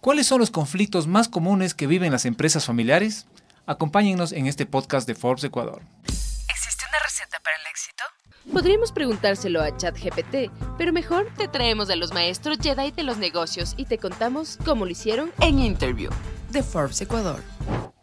¿Cuáles 0.00 0.28
son 0.28 0.38
los 0.38 0.52
conflictos 0.52 1.08
más 1.08 1.28
comunes 1.28 1.74
que 1.74 1.88
viven 1.88 2.12
las 2.12 2.24
empresas 2.24 2.64
familiares? 2.64 3.26
Acompáñennos 3.66 4.30
en 4.30 4.46
este 4.46 4.64
podcast 4.64 5.08
de 5.08 5.16
Forbes 5.16 5.42
Ecuador. 5.42 5.82
¿Existe 6.04 6.84
una 6.88 7.00
receta 7.04 7.40
para 7.42 7.56
el 7.56 7.66
éxito? 7.68 8.04
Podríamos 8.52 8.92
preguntárselo 8.92 9.60
a 9.60 9.76
ChatGPT, 9.76 10.52
pero 10.78 10.92
mejor 10.92 11.26
te 11.36 11.48
traemos 11.48 11.90
a 11.90 11.96
los 11.96 12.14
maestros 12.14 12.58
Jedi 12.62 12.92
de 12.92 13.02
los 13.02 13.18
negocios 13.18 13.74
y 13.76 13.86
te 13.86 13.98
contamos 13.98 14.56
cómo 14.64 14.84
lo 14.84 14.92
hicieron 14.92 15.32
En 15.40 15.58
Interview 15.58 16.12
de 16.52 16.62
Forbes 16.62 17.00
Ecuador. 17.00 17.42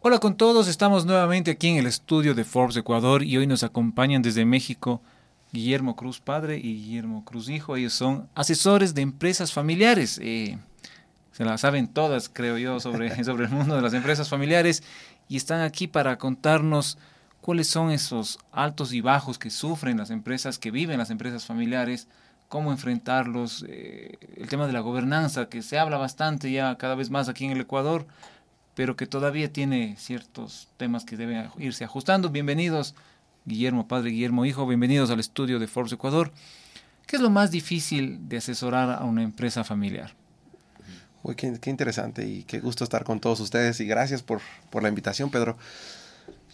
Hola 0.02 0.18
con 0.18 0.36
todos, 0.36 0.68
estamos 0.68 1.06
nuevamente 1.06 1.50
aquí 1.50 1.68
en 1.68 1.78
el 1.78 1.86
estudio 1.86 2.34
de 2.34 2.44
Forbes 2.44 2.76
Ecuador 2.76 3.22
y 3.22 3.38
hoy 3.38 3.46
nos 3.46 3.62
acompañan 3.62 4.20
desde 4.20 4.44
México 4.44 5.00
Guillermo 5.50 5.96
Cruz 5.96 6.20
padre 6.20 6.58
y 6.58 6.74
Guillermo 6.74 7.24
Cruz 7.24 7.48
hijo. 7.48 7.74
Ellos 7.74 7.94
son 7.94 8.28
asesores 8.34 8.94
de 8.94 9.00
empresas 9.00 9.54
familiares. 9.54 10.20
Eh, 10.22 10.58
se 11.36 11.44
la 11.44 11.58
saben 11.58 11.88
todas, 11.88 12.30
creo 12.30 12.56
yo, 12.56 12.80
sobre, 12.80 13.22
sobre 13.24 13.44
el 13.44 13.50
mundo 13.50 13.76
de 13.76 13.82
las 13.82 13.92
empresas 13.92 14.30
familiares 14.30 14.82
y 15.28 15.36
están 15.36 15.60
aquí 15.60 15.86
para 15.86 16.16
contarnos 16.16 16.96
cuáles 17.42 17.68
son 17.68 17.90
esos 17.90 18.38
altos 18.52 18.94
y 18.94 19.02
bajos 19.02 19.38
que 19.38 19.50
sufren 19.50 19.98
las 19.98 20.08
empresas, 20.08 20.58
que 20.58 20.70
viven 20.70 20.96
las 20.96 21.10
empresas 21.10 21.44
familiares, 21.44 22.08
cómo 22.48 22.72
enfrentarlos, 22.72 23.66
eh, 23.68 24.16
el 24.38 24.48
tema 24.48 24.66
de 24.66 24.72
la 24.72 24.80
gobernanza, 24.80 25.50
que 25.50 25.60
se 25.60 25.78
habla 25.78 25.98
bastante 25.98 26.50
ya 26.50 26.74
cada 26.78 26.94
vez 26.94 27.10
más 27.10 27.28
aquí 27.28 27.44
en 27.44 27.50
el 27.50 27.60
Ecuador, 27.60 28.06
pero 28.74 28.96
que 28.96 29.06
todavía 29.06 29.52
tiene 29.52 29.94
ciertos 29.98 30.68
temas 30.78 31.04
que 31.04 31.18
deben 31.18 31.50
irse 31.58 31.84
ajustando. 31.84 32.30
Bienvenidos, 32.30 32.94
Guillermo 33.44 33.86
Padre, 33.88 34.08
Guillermo 34.08 34.46
Hijo, 34.46 34.66
bienvenidos 34.66 35.10
al 35.10 35.20
estudio 35.20 35.58
de 35.58 35.66
Forbes 35.66 35.92
Ecuador. 35.92 36.32
¿Qué 37.06 37.16
es 37.16 37.22
lo 37.22 37.28
más 37.28 37.50
difícil 37.50 38.26
de 38.26 38.38
asesorar 38.38 38.90
a 38.90 39.04
una 39.04 39.22
empresa 39.22 39.64
familiar? 39.64 40.14
Uy, 41.26 41.34
qué, 41.34 41.70
interesante 41.70 42.24
y 42.24 42.44
qué 42.44 42.60
gusto 42.60 42.84
estar 42.84 43.02
con 43.02 43.18
todos 43.18 43.40
ustedes 43.40 43.80
y 43.80 43.84
gracias 43.84 44.22
por, 44.22 44.40
por 44.70 44.84
la 44.84 44.88
invitación, 44.88 45.28
Pedro. 45.28 45.56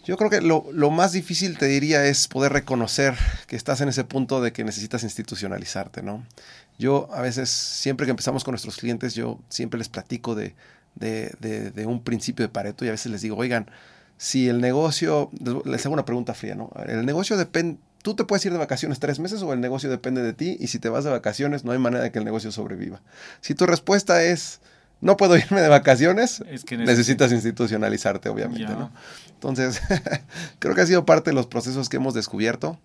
Yo 0.07 0.17
creo 0.17 0.31
que 0.31 0.41
lo, 0.41 0.65
lo, 0.73 0.91
más 0.91 1.13
difícil, 1.13 1.59
te 1.59 1.67
diría, 1.67 2.07
es 2.07 2.27
poder 2.27 2.55
reconocer 2.55 3.15
que 3.47 3.55
estás 3.55 3.83
en 3.83 3.91
ese 3.91 4.05
punto 4.05 4.41
de 4.41 4.55
que 4.55 4.65
necesitas 4.65 5.03
institucionalizarte, 5.03 6.03
¿no? 6.03 6.27
Yo 6.79 7.11
a 7.13 7.21
veces, 7.21 7.51
siempre 7.51 8.07
que 8.07 8.13
empezamos 8.13 8.45
con 8.45 8.53
nuestros 8.53 8.79
clientes, 8.79 9.15
yo 9.15 9.39
siempre 9.51 9.77
les 9.77 9.91
platico 9.91 10.35
de, 10.35 10.55
de, 10.95 11.35
de, 11.39 11.71
de 11.71 11.85
un 11.85 12.03
principio 12.03 12.43
de 12.43 12.49
Pareto 12.49 12.87
y 12.87 12.89
a 12.89 12.93
veces 12.93 13.13
les 13.13 13.21
digo, 13.21 13.37
oigan, 13.37 13.71
si 14.17 14.49
el 14.49 14.63
negocio, 14.63 15.31
les 15.67 15.85
hago 15.85 15.93
una 15.93 16.07
pregunta 16.07 16.33
fría, 16.33 16.55
¿no? 16.55 16.71
El 16.87 17.05
negocio 17.05 17.37
depende, 17.37 17.79
tú 18.03 18.15
te 18.15 18.25
puedes 18.25 18.45
ir 18.45 18.53
de 18.53 18.59
vacaciones 18.59 18.99
tres 18.99 19.19
meses 19.19 19.43
o 19.43 19.53
el 19.53 19.61
negocio 19.61 19.89
depende 19.89 20.23
de 20.23 20.33
ti 20.33 20.57
y 20.61 20.67
si 20.67 20.79
te 20.79 20.89
vas 20.89 21.05
de 21.05 21.11
vacaciones 21.11 21.65
no 21.65 21.73
hay 21.73 21.79
manera 21.79 22.05
de 22.05 22.13
que 22.13 22.19
el 22.19 22.25
negocio 22.25 22.53
sobreviva. 22.53 23.01
Si 23.41 23.55
tu 23.55 23.67
respuesta 23.67 24.23
es 24.23 24.61
no 25.03 25.17
puedo 25.17 25.37
irme 25.39 25.61
de 25.61 25.69
vacaciones, 25.69 26.43
es 26.49 26.65
que 26.65 26.79
necesitas 26.79 27.33
institucionalizarte, 27.33 28.29
obviamente, 28.31 28.73
¿no? 28.73 28.91
Entonces, 29.35 29.83
creo 30.59 30.75
que 30.75 30.81
ha 30.81 30.87
sido 30.87 31.05
parte 31.05 31.31
de 31.31 31.35
los 31.35 31.47
procesos 31.47 31.89
que 31.89 31.97
hemos 31.99 32.15
descubierto. 32.15 32.79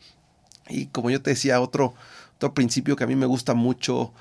Y 0.68 0.88
como 0.88 1.10
yo 1.10 1.22
te 1.22 1.30
decía, 1.30 1.62
otro, 1.62 1.94
otro 2.36 2.54
principio 2.54 2.96
que 2.96 3.06
a 3.06 3.08
mí 3.08 3.16
me 3.16 3.28
gusta 3.28 3.54
mucho 3.54 4.12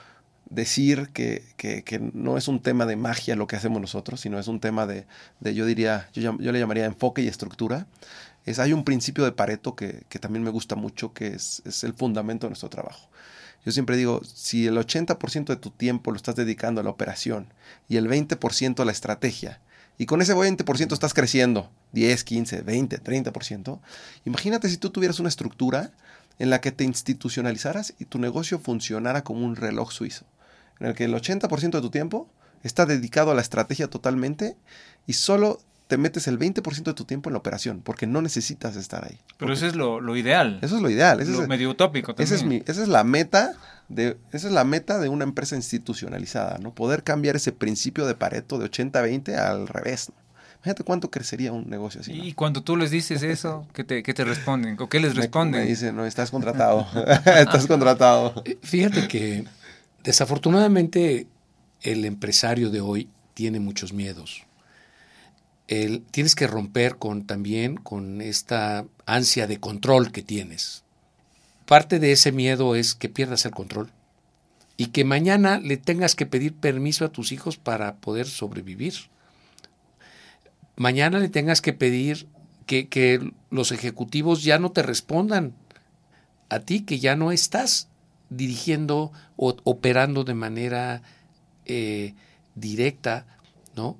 decir 0.50 1.10
que, 1.12 1.44
que, 1.56 1.98
no 2.12 2.36
es 2.36 2.48
un 2.48 2.60
tema 2.60 2.86
de 2.86 2.96
magia 2.96 3.36
lo 3.36 3.46
que 3.46 3.56
hacemos 3.56 3.80
nosotros, 3.80 4.20
sino 4.20 4.38
es 4.38 4.48
un 4.48 4.60
tema 4.60 4.86
de, 4.86 5.06
de 5.40 5.54
yo 5.54 5.66
diría, 5.66 6.08
yo, 6.12 6.38
yo, 6.38 6.52
le 6.52 6.58
llamaría 6.58 6.84
enfoque 6.84 7.22
y 7.22 7.28
estructura. 7.28 7.86
Es, 8.44 8.58
hay 8.58 8.72
un 8.72 8.84
principio 8.84 9.24
de 9.24 9.32
Pareto 9.32 9.74
que, 9.74 10.04
que 10.08 10.18
también 10.18 10.44
me 10.44 10.50
gusta 10.50 10.76
mucho, 10.76 11.12
que 11.12 11.28
es, 11.28 11.62
es 11.64 11.82
el 11.84 11.94
fundamento 11.94 12.46
de 12.46 12.50
nuestro 12.50 12.70
trabajo. 12.70 13.08
Yo 13.64 13.72
siempre 13.72 13.96
digo, 13.96 14.22
si 14.24 14.66
el 14.66 14.76
80% 14.76 15.46
de 15.46 15.56
tu 15.56 15.70
tiempo 15.70 16.12
lo 16.12 16.16
estás 16.16 16.36
dedicando 16.36 16.80
a 16.80 16.84
la 16.84 16.90
operación 16.90 17.52
y 17.88 17.96
el 17.96 18.08
20% 18.08 18.80
a 18.80 18.84
la 18.84 18.92
estrategia, 18.92 19.60
y 19.98 20.06
con 20.06 20.20
ese 20.22 20.34
20% 20.34 20.92
estás 20.92 21.14
creciendo 21.14 21.70
10, 21.92 22.22
15, 22.22 22.62
20, 22.62 23.02
30%, 23.02 23.80
imagínate 24.24 24.68
si 24.68 24.76
tú 24.76 24.90
tuvieras 24.90 25.18
una 25.18 25.28
estructura 25.28 25.90
en 26.38 26.50
la 26.50 26.60
que 26.60 26.72
te 26.72 26.84
institucionalizaras 26.84 27.94
y 27.98 28.04
tu 28.04 28.18
negocio 28.18 28.58
funcionara 28.58 29.24
como 29.24 29.44
un 29.44 29.56
reloj 29.56 29.90
suizo, 29.90 30.26
en 30.80 30.88
el 30.88 30.94
que 30.94 31.04
el 31.04 31.14
80% 31.14 31.70
de 31.70 31.80
tu 31.80 31.90
tiempo 31.90 32.28
está 32.62 32.86
dedicado 32.86 33.30
a 33.30 33.34
la 33.34 33.40
estrategia 33.40 33.88
totalmente 33.88 34.56
y 35.06 35.14
solo 35.14 35.60
te 35.86 35.98
metes 35.98 36.26
el 36.26 36.38
20% 36.38 36.82
de 36.82 36.94
tu 36.94 37.04
tiempo 37.04 37.28
en 37.28 37.34
la 37.34 37.38
operación, 37.38 37.80
porque 37.82 38.06
no 38.06 38.20
necesitas 38.20 38.74
estar 38.76 39.04
ahí. 39.04 39.18
Pero 39.38 39.52
eso 39.52 39.66
es 39.66 39.76
lo, 39.76 40.00
lo, 40.00 40.16
ideal. 40.16 40.58
Eso 40.62 40.76
es 40.76 40.82
lo 40.82 40.90
ideal. 40.90 41.20
Eso 41.20 41.32
lo 41.32 41.42
es, 41.42 41.48
medio 41.48 41.70
utópico 41.70 42.14
también. 42.14 42.24
Esa 42.24 42.34
es, 42.34 42.44
mi, 42.44 42.62
esa 42.66 42.82
es 42.82 42.88
la 42.88 43.04
meta 43.04 43.52
de, 43.88 44.16
esa 44.32 44.48
es 44.48 44.52
la 44.52 44.64
meta 44.64 44.98
de 44.98 45.08
una 45.08 45.24
empresa 45.24 45.54
institucionalizada, 45.54 46.58
¿no? 46.58 46.74
Poder 46.74 47.04
cambiar 47.04 47.36
ese 47.36 47.52
principio 47.52 48.04
de 48.06 48.14
Pareto 48.14 48.58
de 48.58 48.68
80-20 48.68 49.36
al 49.36 49.68
revés, 49.68 50.08
¿no? 50.08 50.26
Imagínate 50.56 50.82
cuánto 50.82 51.10
crecería 51.12 51.52
un 51.52 51.70
negocio 51.70 52.00
así. 52.00 52.12
¿no? 52.12 52.24
Y 52.24 52.32
cuando 52.32 52.60
tú 52.64 52.76
les 52.76 52.90
dices 52.90 53.22
eso, 53.22 53.68
¿qué 53.72 53.84
te, 53.84 54.02
qué 54.02 54.14
te 54.14 54.24
responden? 54.24 54.76
¿O 54.80 54.88
qué 54.88 54.98
les 54.98 55.14
responden? 55.14 55.60
Me, 55.60 55.64
me 55.64 55.70
dicen, 55.70 55.94
no, 55.94 56.04
estás 56.04 56.32
contratado. 56.32 56.84
estás 57.24 57.68
contratado. 57.68 58.42
Fíjate 58.62 59.06
que 59.06 59.44
desafortunadamente 60.06 61.26
el 61.82 62.04
empresario 62.04 62.70
de 62.70 62.80
hoy 62.80 63.08
tiene 63.34 63.58
muchos 63.58 63.92
miedos. 63.92 64.44
Tienes 65.66 66.36
que 66.36 66.46
romper 66.46 66.96
con 66.96 67.26
también 67.26 67.76
con 67.76 68.22
esta 68.22 68.86
ansia 69.04 69.48
de 69.48 69.58
control 69.58 70.12
que 70.12 70.22
tienes. 70.22 70.84
Parte 71.66 71.98
de 71.98 72.12
ese 72.12 72.30
miedo 72.30 72.76
es 72.76 72.94
que 72.94 73.08
pierdas 73.08 73.44
el 73.46 73.50
control 73.50 73.90
y 74.76 74.86
que 74.86 75.04
mañana 75.04 75.58
le 75.58 75.76
tengas 75.76 76.14
que 76.14 76.24
pedir 76.24 76.54
permiso 76.54 77.04
a 77.04 77.10
tus 77.10 77.32
hijos 77.32 77.56
para 77.56 77.96
poder 77.96 78.28
sobrevivir. 78.28 78.94
Mañana 80.76 81.18
le 81.18 81.28
tengas 81.28 81.60
que 81.60 81.72
pedir 81.72 82.28
que, 82.66 82.88
que 82.88 83.32
los 83.50 83.72
ejecutivos 83.72 84.44
ya 84.44 84.60
no 84.60 84.70
te 84.70 84.84
respondan 84.84 85.52
a 86.48 86.60
ti, 86.60 86.82
que 86.82 87.00
ya 87.00 87.16
no 87.16 87.32
estás 87.32 87.88
dirigiendo 88.30 89.12
o 89.36 89.56
operando 89.64 90.24
de 90.24 90.34
manera 90.34 91.02
eh, 91.64 92.14
directa, 92.54 93.26
¿no? 93.76 93.98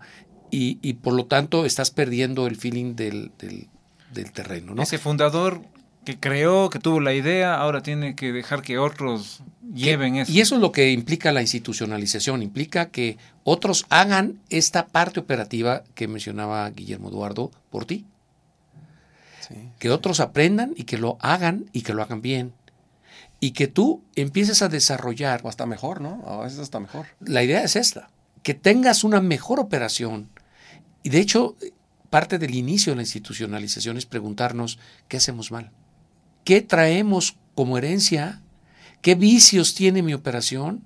Y, 0.50 0.78
y, 0.82 0.94
por 0.94 1.14
lo 1.14 1.26
tanto 1.26 1.64
estás 1.64 1.90
perdiendo 1.90 2.46
el 2.46 2.56
feeling 2.56 2.94
del, 2.94 3.32
del, 3.38 3.68
del 4.12 4.32
terreno. 4.32 4.74
¿no? 4.74 4.82
Ese 4.82 4.98
fundador 4.98 5.60
que 6.04 6.18
creó, 6.18 6.70
que 6.70 6.78
tuvo 6.78 7.00
la 7.00 7.12
idea, 7.14 7.56
ahora 7.56 7.82
tiene 7.82 8.14
que 8.14 8.32
dejar 8.32 8.62
que 8.62 8.78
otros 8.78 9.42
lleven 9.74 10.14
que, 10.14 10.20
eso. 10.22 10.32
Y 10.32 10.40
eso 10.40 10.54
es 10.54 10.60
lo 10.60 10.70
que 10.70 10.92
implica 10.92 11.32
la 11.32 11.42
institucionalización, 11.42 12.42
implica 12.42 12.90
que 12.90 13.18
otros 13.42 13.86
hagan 13.90 14.38
esta 14.48 14.86
parte 14.86 15.18
operativa 15.18 15.82
que 15.94 16.06
mencionaba 16.06 16.70
Guillermo 16.70 17.08
Eduardo 17.08 17.50
por 17.70 17.86
ti. 17.86 18.06
Sí, 19.40 19.54
que 19.78 19.88
sí. 19.88 19.92
otros 19.92 20.20
aprendan 20.20 20.74
y 20.76 20.84
que 20.84 20.96
lo 20.96 21.18
hagan 21.20 21.66
y 21.72 21.82
que 21.82 21.92
lo 21.92 22.02
hagan 22.02 22.22
bien. 22.22 22.52
Y 23.38 23.50
que 23.50 23.68
tú 23.68 24.02
empieces 24.14 24.62
a 24.62 24.68
desarrollar. 24.68 25.40
O 25.44 25.48
hasta 25.48 25.66
mejor, 25.66 26.00
¿no? 26.00 26.22
A 26.26 26.44
veces 26.44 26.58
hasta 26.58 26.80
mejor. 26.80 27.06
La 27.20 27.42
idea 27.42 27.62
es 27.62 27.76
esta, 27.76 28.10
que 28.42 28.54
tengas 28.54 29.04
una 29.04 29.20
mejor 29.20 29.60
operación. 29.60 30.30
Y 31.02 31.10
de 31.10 31.20
hecho, 31.20 31.56
parte 32.10 32.38
del 32.38 32.54
inicio 32.54 32.92
de 32.92 32.96
la 32.96 33.02
institucionalización 33.02 33.96
es 33.96 34.06
preguntarnos 34.06 34.78
qué 35.08 35.18
hacemos 35.18 35.50
mal. 35.50 35.70
¿Qué 36.44 36.62
traemos 36.62 37.36
como 37.54 37.76
herencia? 37.76 38.40
¿Qué 39.02 39.14
vicios 39.14 39.74
tiene 39.74 40.02
mi 40.02 40.14
operación? 40.14 40.84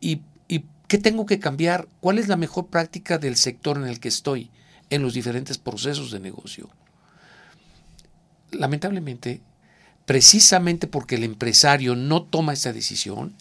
¿Y, 0.00 0.22
¿Y, 0.48 0.64
qué 0.88 0.98
tengo 0.98 1.26
que 1.26 1.38
cambiar? 1.38 1.88
¿Cuál 2.00 2.18
es 2.18 2.28
la 2.28 2.36
mejor 2.36 2.68
práctica 2.68 3.18
del 3.18 3.36
sector 3.36 3.76
en 3.76 3.86
el 3.86 4.00
que 4.00 4.08
estoy 4.08 4.50
en 4.90 5.02
los 5.02 5.14
diferentes 5.14 5.58
procesos 5.58 6.10
de 6.10 6.20
negocio? 6.20 6.70
Lamentablemente, 8.50 9.40
precisamente 10.04 10.86
porque 10.86 11.16
el 11.16 11.24
empresario 11.24 11.96
no 11.96 12.22
toma 12.22 12.52
esa 12.52 12.72
decisión, 12.72 13.34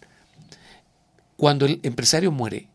cuando 1.37 1.65
el 1.65 1.79
empresario 1.83 2.31
muere, 2.31 2.67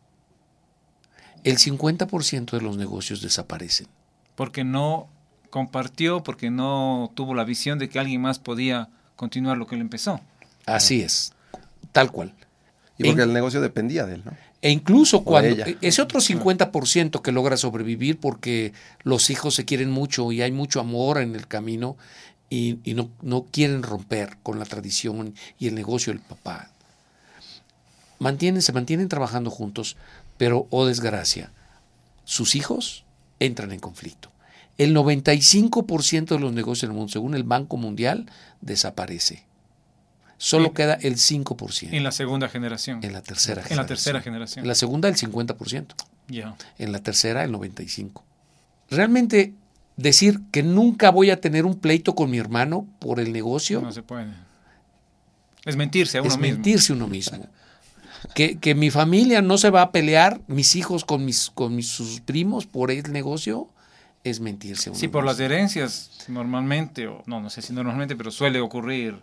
el 1.45 1.59
50% 1.59 2.51
de 2.51 2.61
los 2.61 2.77
negocios 2.77 3.23
desaparecen. 3.23 3.87
Porque 4.35 4.65
no 4.65 5.09
compartió 5.51 6.23
porque 6.23 6.51
no 6.51 7.13
tuvo 7.15 7.35
la 7.35 7.45
visión 7.45 7.79
de 7.79 7.89
que 7.89 7.99
alguien 7.99 8.21
más 8.21 8.39
podía 8.39 8.89
continuar 9.15 9.57
lo 9.57 9.67
que 9.67 9.77
él 9.77 9.81
empezó. 9.81 10.21
Así 10.67 11.03
es, 11.03 11.33
tal 11.93 12.11
cual. 12.11 12.35
Y 12.99 13.05
porque 13.05 13.23
en, 13.23 13.29
el 13.29 13.35
negocio 13.35 13.61
dependía 13.61 14.05
de 14.05 14.17
él, 14.17 14.23
¿no? 14.25 14.33
E 14.63 14.71
incluso 14.71 15.23
cuando 15.23 15.65
ese 15.81 16.03
otro 16.03 16.19
50% 16.19 17.23
que 17.23 17.31
logra 17.31 17.57
sobrevivir 17.57 18.19
porque 18.19 18.73
los 19.05 19.31
hijos 19.31 19.55
se 19.55 19.65
quieren 19.65 19.91
mucho 19.91 20.33
y 20.33 20.43
hay 20.43 20.51
mucho 20.51 20.81
amor 20.81 21.19
en 21.19 21.37
el 21.37 21.47
camino 21.47 21.97
y, 22.49 22.79
y 22.85 22.95
no, 22.95 23.11
no, 23.23 23.47
quieren 23.51 23.83
romper 23.83 24.37
con 24.43 24.59
la 24.59 24.65
tradición 24.65 25.35
y 25.59 25.69
el 25.69 25.75
negocio 25.75 26.13
del 26.13 26.23
papá. 26.23 26.71
Mantienen, 28.19 28.63
se 28.63 28.73
mantienen 28.73 29.09
trabajando 29.09 29.51
juntos, 29.51 29.97
pero, 30.37 30.67
oh 30.71 30.87
desgracia, 30.87 31.53
sus 32.25 32.55
hijos 32.55 33.05
entran 33.41 33.73
en 33.73 33.81
conflicto 33.81 34.31
el 34.79 34.95
95% 34.95 36.27
de 36.27 36.39
los 36.39 36.53
negocios 36.53 36.85
en 36.85 36.91
el 36.91 36.97
mundo, 36.97 37.13
según 37.13 37.35
el 37.35 37.45
Banco 37.45 37.77
Mundial, 37.77 38.27
desaparece. 38.61 39.45
Solo 40.39 40.67
en, 40.67 40.75
queda 40.75 40.95
el 40.95 41.17
5%. 41.17 41.89
En 41.93 42.05
la 42.05 42.13
segunda 42.13 42.49
generación. 42.49 43.03
En 43.03 43.15
la 43.15 43.23
tercera 43.23 43.63
en 43.63 43.69
generación. 43.69 43.79
la 43.79 43.87
tercera 43.87 44.21
generación. 44.21 44.65
En 44.65 44.69
la 44.69 44.75
segunda, 44.75 45.09
el 45.09 45.17
50%. 45.17 45.95
En 46.79 46.93
la 46.93 46.99
tercera, 47.01 47.45
el 47.45 47.53
95. 47.53 48.23
Realmente 48.91 49.55
decir 49.97 50.41
que 50.53 50.63
nunca 50.63 51.11
voy 51.11 51.31
a 51.31 51.41
tener 51.41 51.65
un 51.65 51.79
pleito 51.79 52.15
con 52.15 52.31
mi 52.31 52.39
hermano 52.39 52.87
por 52.99 53.19
el 53.19 53.33
negocio. 53.33 53.81
No 53.81 53.93
se 53.93 54.03
puede. 54.03 54.33
Es 55.65 55.77
mentirse 55.77 56.19
a 56.19 56.23
uno 56.23 56.31
es 56.31 56.39
mismo. 56.39 56.55
mentirse 56.55 56.93
uno 56.93 57.09
mismo. 57.09 57.47
que, 58.35 58.59
que, 58.59 58.75
mi 58.75 58.91
familia 58.91 59.43
no 59.43 59.59
se 59.59 59.71
va 59.71 59.83
a 59.83 59.93
pelear, 59.93 60.41
mis 60.47 60.77
hijos 60.77 61.05
con 61.05 61.25
mis, 61.25 61.51
con 61.51 61.75
mis 61.75 61.89
sus 61.89 62.21
primos 62.21 62.67
por 62.67 62.91
el 62.91 63.13
negocio, 63.13 63.69
es 64.23 64.41
mentirse 64.41 64.91
uno 64.91 64.99
Sí, 64.99 65.09
por 65.09 65.25
las 65.25 65.41
herencias, 65.41 66.11
normalmente, 66.29 67.09
o 67.09 67.23
no, 67.27 67.41
no 67.41 67.51
sé 67.51 67.63
si 67.63 67.73
normalmente, 67.73 68.17
pero 68.17 68.31
suele 68.31 68.61
ocurrir. 68.61 69.21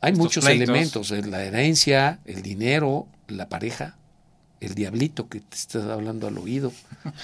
Hay 0.00 0.12
muchos 0.12 0.44
pleitos. 0.44 0.68
elementos, 0.68 1.10
eh, 1.10 1.22
la 1.22 1.44
herencia, 1.44 2.20
el 2.24 2.42
dinero, 2.42 3.06
la 3.28 3.48
pareja, 3.48 3.96
el 4.60 4.74
diablito 4.74 5.28
que 5.28 5.40
te 5.40 5.56
estás 5.56 5.84
hablando 5.84 6.26
al 6.28 6.38
oído, 6.38 6.72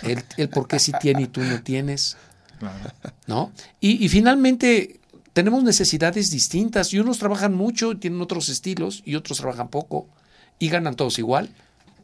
el, 0.03 0.23
el 0.37 0.49
por 0.49 0.69
qué 0.69 0.79
sí 0.79 0.93
tiene 1.01 1.23
y 1.23 1.27
tú 1.27 1.43
no 1.43 1.63
tienes. 1.63 2.17
Claro. 2.59 2.79
¿No? 3.27 3.53
Y, 3.81 4.05
y, 4.05 4.09
finalmente 4.09 5.01
tenemos 5.33 5.63
necesidades 5.63 6.31
distintas 6.31 6.93
y 6.95 6.99
unos 6.99 7.19
trabajan 7.19 7.55
mucho, 7.55 7.99
tienen 7.99 8.21
otros 8.21 8.49
estilos 8.49 9.03
y 9.05 9.15
otros 9.15 9.39
trabajan 9.39 9.69
poco 9.69 10.09
y 10.59 10.69
ganan 10.69 10.97
todos 10.97 11.19
igual. 11.19 11.51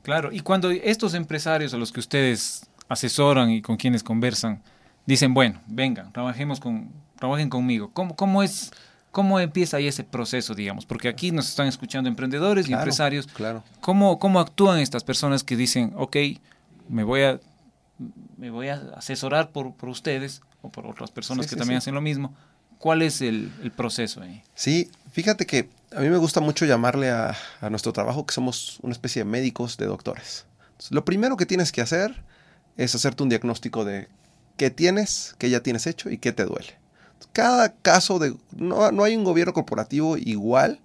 Claro, 0.02 0.32
y 0.32 0.40
cuando 0.40 0.70
estos 0.70 1.14
empresarios 1.14 1.72
a 1.75 1.78
los 1.78 1.93
que 1.93 2.00
ustedes 2.00 2.66
asesoran 2.88 3.50
y 3.50 3.62
con 3.62 3.76
quienes 3.76 4.02
conversan 4.02 4.62
dicen, 5.06 5.32
bueno, 5.32 5.60
vengan, 5.66 6.12
trabajemos 6.12 6.60
con, 6.60 6.90
trabajen 7.19 7.49
conmigo, 7.49 7.90
¿cómo, 7.93 8.16
cómo 8.16 8.43
es 8.43 8.72
¿Cómo 9.12 9.38
empieza 9.38 9.76
ahí 9.76 9.87
ese 9.87 10.04
proceso, 10.04 10.54
digamos? 10.54 10.87
Porque 10.87 11.06
aquí 11.06 11.32
nos 11.32 11.46
están 11.46 11.66
escuchando 11.66 12.08
emprendedores 12.08 12.66
claro, 12.66 12.81
y 12.81 12.82
empresarios. 12.82 13.26
Claro. 13.26 13.62
¿Cómo, 13.82 14.19
¿Cómo 14.19 14.40
actúan 14.40 14.78
estas 14.78 15.04
personas 15.04 15.44
que 15.44 15.54
dicen, 15.54 15.93
ok, 15.96 16.16
me 16.88 17.04
voy 17.04 17.20
a, 17.20 17.38
me 18.37 18.50
voy 18.50 18.69
a 18.69 18.75
asesorar 18.96 19.50
por, 19.50 19.75
por 19.75 19.88
ustedes 19.88 20.43
o 20.62 20.70
por 20.70 20.87
otras 20.87 21.10
personas 21.10 21.46
Sí, 21.46 21.50
que 21.50 21.54
sí, 21.56 21.58
también 21.58 21.81
sí. 21.81 21.84
hacen 21.84 21.94
lo 21.94 22.00
mismo? 22.00 22.34
¿Cuál 22.78 23.02
es 23.02 23.20
el, 23.22 23.52
el 23.62 23.70
proceso 23.70 24.22
ahí? 24.22 24.43
Sí, 24.54 24.90
fíjate 25.12 25.46
que 25.46 25.69
a 25.94 26.00
mí 26.00 26.08
me 26.08 26.16
gusta 26.16 26.40
mucho 26.40 26.64
llamarle 26.64 27.10
a, 27.10 27.37
a 27.60 27.70
nuestro 27.70 27.93
trabajo 27.93 28.26
que 28.26 28.34
somos 28.34 28.78
una 28.82 28.93
especie 28.93 29.20
de 29.25 29.31
médicos, 29.31 29.76
de 29.76 29.87
doctores. 29.87 30.46
Entonces, 30.72 30.90
lo 30.93 31.04
primero 31.04 31.37
que 31.37 31.46
tienes 31.46 31.70
que 31.70 31.81
hacer 31.81 32.22
es 32.76 32.94
hacerte 32.94 33.22
un 33.22 33.28
diagnóstico 33.28 33.84
de 33.84 34.08
qué 34.56 34.70
tienes, 34.70 35.34
qué 35.38 35.49
ya 35.50 35.62
tienes 35.62 35.87
hecho 35.87 36.10
y 36.10 36.19
qué 36.19 36.32
te 36.32 36.44
duele. 36.44 36.75
Cada 37.32 37.72
caso 37.72 38.19
de... 38.19 38.34
No, 38.56 38.90
no 38.90 39.04
hay 39.04 39.16
un 39.16 39.25
gobierno 39.25 39.52
corporativo 39.52 40.16
igual 40.16 40.81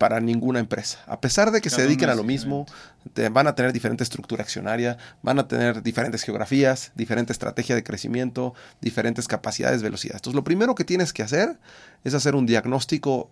para 0.00 0.18
ninguna 0.18 0.60
empresa. 0.60 0.98
A 1.06 1.20
pesar 1.20 1.50
de 1.50 1.60
que 1.60 1.68
Cada 1.68 1.82
se 1.82 1.86
dediquen 1.86 2.08
a 2.08 2.14
lo 2.14 2.24
mismo, 2.24 2.64
te- 3.12 3.28
van 3.28 3.46
a 3.46 3.54
tener 3.54 3.70
diferente 3.74 4.02
estructura 4.02 4.42
accionaria, 4.42 4.96
van 5.20 5.38
a 5.38 5.46
tener 5.46 5.82
diferentes 5.82 6.22
geografías, 6.22 6.90
diferente 6.94 7.34
estrategia 7.34 7.74
de 7.74 7.84
crecimiento, 7.84 8.54
diferentes 8.80 9.28
capacidades, 9.28 9.82
velocidades. 9.82 10.20
Entonces, 10.20 10.36
lo 10.36 10.42
primero 10.42 10.74
que 10.74 10.84
tienes 10.86 11.12
que 11.12 11.22
hacer 11.22 11.58
es 12.02 12.14
hacer 12.14 12.34
un 12.34 12.46
diagnóstico 12.46 13.28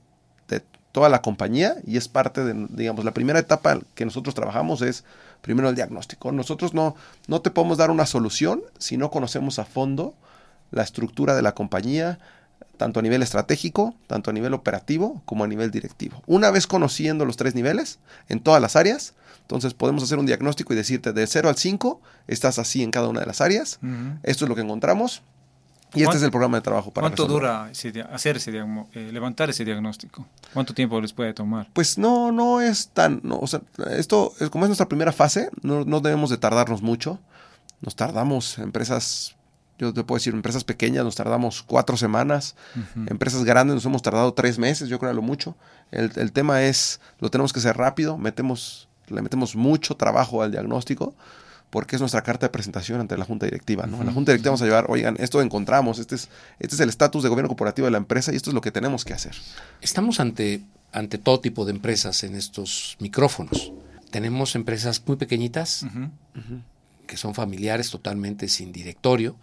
de 0.46 0.62
toda 0.92 1.08
la 1.08 1.22
compañía 1.22 1.76
y 1.86 1.96
es 1.96 2.06
parte 2.06 2.44
de, 2.44 2.66
digamos, 2.68 3.02
la 3.02 3.12
primera 3.14 3.38
etapa 3.38 3.78
que 3.94 4.04
nosotros 4.04 4.34
trabajamos 4.34 4.82
es 4.82 5.04
primero 5.40 5.70
el 5.70 5.74
diagnóstico. 5.74 6.32
Nosotros 6.32 6.74
no, 6.74 6.94
no 7.28 7.40
te 7.40 7.50
podemos 7.50 7.78
dar 7.78 7.90
una 7.90 8.04
solución 8.04 8.60
si 8.78 8.98
no 8.98 9.10
conocemos 9.10 9.58
a 9.58 9.64
fondo 9.64 10.14
la 10.70 10.82
estructura 10.82 11.34
de 11.34 11.40
la 11.40 11.52
compañía, 11.54 12.18
tanto 12.78 13.00
a 13.00 13.02
nivel 13.02 13.22
estratégico, 13.22 13.94
tanto 14.06 14.30
a 14.30 14.32
nivel 14.32 14.54
operativo 14.54 15.20
como 15.26 15.44
a 15.44 15.46
nivel 15.48 15.70
directivo. 15.70 16.22
Una 16.26 16.50
vez 16.50 16.66
conociendo 16.66 17.26
los 17.26 17.36
tres 17.36 17.54
niveles 17.54 17.98
en 18.28 18.40
todas 18.40 18.62
las 18.62 18.74
áreas, 18.76 19.14
entonces 19.42 19.74
podemos 19.74 20.02
hacer 20.02 20.18
un 20.18 20.24
diagnóstico 20.26 20.72
y 20.72 20.76
decirte 20.76 21.12
de 21.12 21.26
0 21.26 21.48
al 21.50 21.56
5, 21.56 22.00
estás 22.26 22.58
así 22.58 22.82
en 22.82 22.90
cada 22.90 23.08
una 23.08 23.20
de 23.20 23.26
las 23.26 23.40
áreas, 23.42 23.78
esto 24.22 24.44
es 24.44 24.48
lo 24.48 24.54
que 24.54 24.62
encontramos 24.62 25.22
y 25.94 26.00
este 26.00 26.04
¿Cuánto- 26.04 26.16
es 26.18 26.22
el 26.22 26.30
programa 26.30 26.58
de 26.58 26.62
trabajo 26.62 26.92
para 26.92 27.06
¿Cuánto 27.06 27.26
dura 27.26 27.70
ese 27.72 28.02
hacer 28.12 28.36
ese 28.36 28.52
eh, 28.58 29.10
levantar 29.10 29.48
ese 29.48 29.64
diagnóstico? 29.64 30.26
¿Cuánto 30.52 30.74
tiempo 30.74 31.00
les 31.00 31.14
puede 31.14 31.32
tomar? 31.32 31.68
Pues 31.72 31.96
no, 31.96 32.30
no 32.30 32.60
es 32.60 32.88
tan, 32.88 33.20
no, 33.24 33.38
o 33.38 33.46
sea, 33.46 33.62
esto, 33.96 34.34
es- 34.38 34.50
como 34.50 34.66
es 34.66 34.68
nuestra 34.68 34.86
primera 34.86 35.12
fase, 35.12 35.48
no, 35.62 35.84
no 35.86 36.00
debemos 36.00 36.28
de 36.30 36.36
tardarnos 36.36 36.82
mucho. 36.82 37.18
Nos 37.80 37.96
tardamos, 37.96 38.58
empresas, 38.58 39.34
yo 39.78 39.94
te 39.94 40.04
puedo 40.04 40.18
decir, 40.18 40.34
empresas 40.34 40.64
pequeñas 40.64 41.04
nos 41.04 41.14
tardamos 41.14 41.62
cuatro 41.62 41.96
semanas, 41.96 42.56
empresas 43.06 43.44
grandes 43.44 43.76
nos 43.76 43.84
hemos 43.84 44.02
tardado 44.02 44.34
tres 44.34 44.58
meses, 44.58 44.88
yo 44.88 44.98
creo 44.98 45.10
a 45.10 45.14
lo 45.14 45.22
mucho. 45.22 45.56
El, 45.90 46.12
el 46.16 46.32
tema 46.32 46.62
es, 46.62 47.00
lo 47.20 47.30
tenemos 47.30 47.52
que 47.52 47.60
hacer 47.60 47.76
rápido, 47.76 48.18
metemos, 48.18 48.88
le 49.08 49.22
metemos 49.22 49.54
mucho 49.54 49.96
trabajo 49.96 50.42
al 50.42 50.50
diagnóstico, 50.50 51.14
porque 51.70 51.96
es 51.96 52.00
nuestra 52.00 52.22
carta 52.22 52.46
de 52.46 52.50
presentación 52.50 53.00
ante 53.00 53.16
la 53.16 53.24
junta 53.24 53.46
directiva. 53.46 53.86
¿no? 53.86 54.00
En 54.00 54.06
la 54.06 54.12
junta 54.12 54.32
directiva 54.32 54.50
vamos 54.50 54.62
a 54.62 54.64
llevar, 54.64 54.86
oigan, 54.88 55.16
esto 55.18 55.42
encontramos, 55.42 55.98
este 55.98 56.14
es, 56.14 56.28
este 56.58 56.74
es 56.74 56.80
el 56.80 56.88
estatus 56.88 57.22
de 57.22 57.28
gobierno 57.28 57.48
corporativo 57.48 57.86
de 57.86 57.92
la 57.92 57.98
empresa 57.98 58.32
y 58.32 58.36
esto 58.36 58.50
es 58.50 58.54
lo 58.54 58.60
que 58.60 58.70
tenemos 58.70 59.04
que 59.04 59.12
hacer. 59.12 59.34
Estamos 59.80 60.20
ante, 60.20 60.62
ante 60.92 61.18
todo 61.18 61.40
tipo 61.40 61.64
de 61.64 61.72
empresas 61.72 62.24
en 62.24 62.34
estos 62.34 62.96
micrófonos. 63.00 63.72
Tenemos 64.10 64.54
empresas 64.54 65.02
muy 65.06 65.16
pequeñitas, 65.16 65.84
que 67.06 67.16
son 67.18 67.34
familiares 67.34 67.90
totalmente 67.90 68.48
sin 68.48 68.72
directorio, 68.72 69.36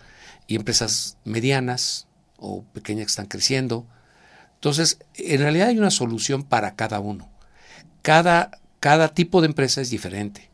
y 0.48 0.56
empresas 0.56 1.18
medianas 1.24 2.08
o 2.38 2.64
pequeñas 2.74 3.06
que 3.06 3.12
están 3.12 3.28
creciendo. 3.28 3.86
Entonces, 4.56 5.00
en 5.16 5.40
realidad 5.40 5.70
hay 5.70 5.78
una 5.78 5.92
solución 5.92 6.44
para 6.44 6.76
cada 6.76 7.00
uno. 7.00 7.30
Cada, 8.02 8.52
cada 8.80 9.14
tipo 9.14 9.42
de 9.42 9.48
empresa 9.48 9.82
es 9.82 9.90
diferente. 9.90 10.50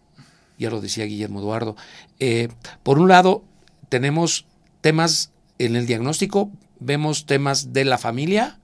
Ya 0.58 0.70
lo 0.70 0.82
decía 0.82 1.06
Guillermo 1.06 1.40
Eduardo. 1.40 1.76
Eh, 2.20 2.50
por 2.84 3.00
un 3.00 3.10
lado, 3.10 3.44
tenemos 3.90 4.46
temas 4.82 5.32
en 5.60 5.76
el 5.76 5.86
diagnóstico, 5.86 6.52
vemos 6.80 7.26
temas 7.26 7.74
de 7.74 7.86
la 7.86 7.98
familia, 7.98 8.60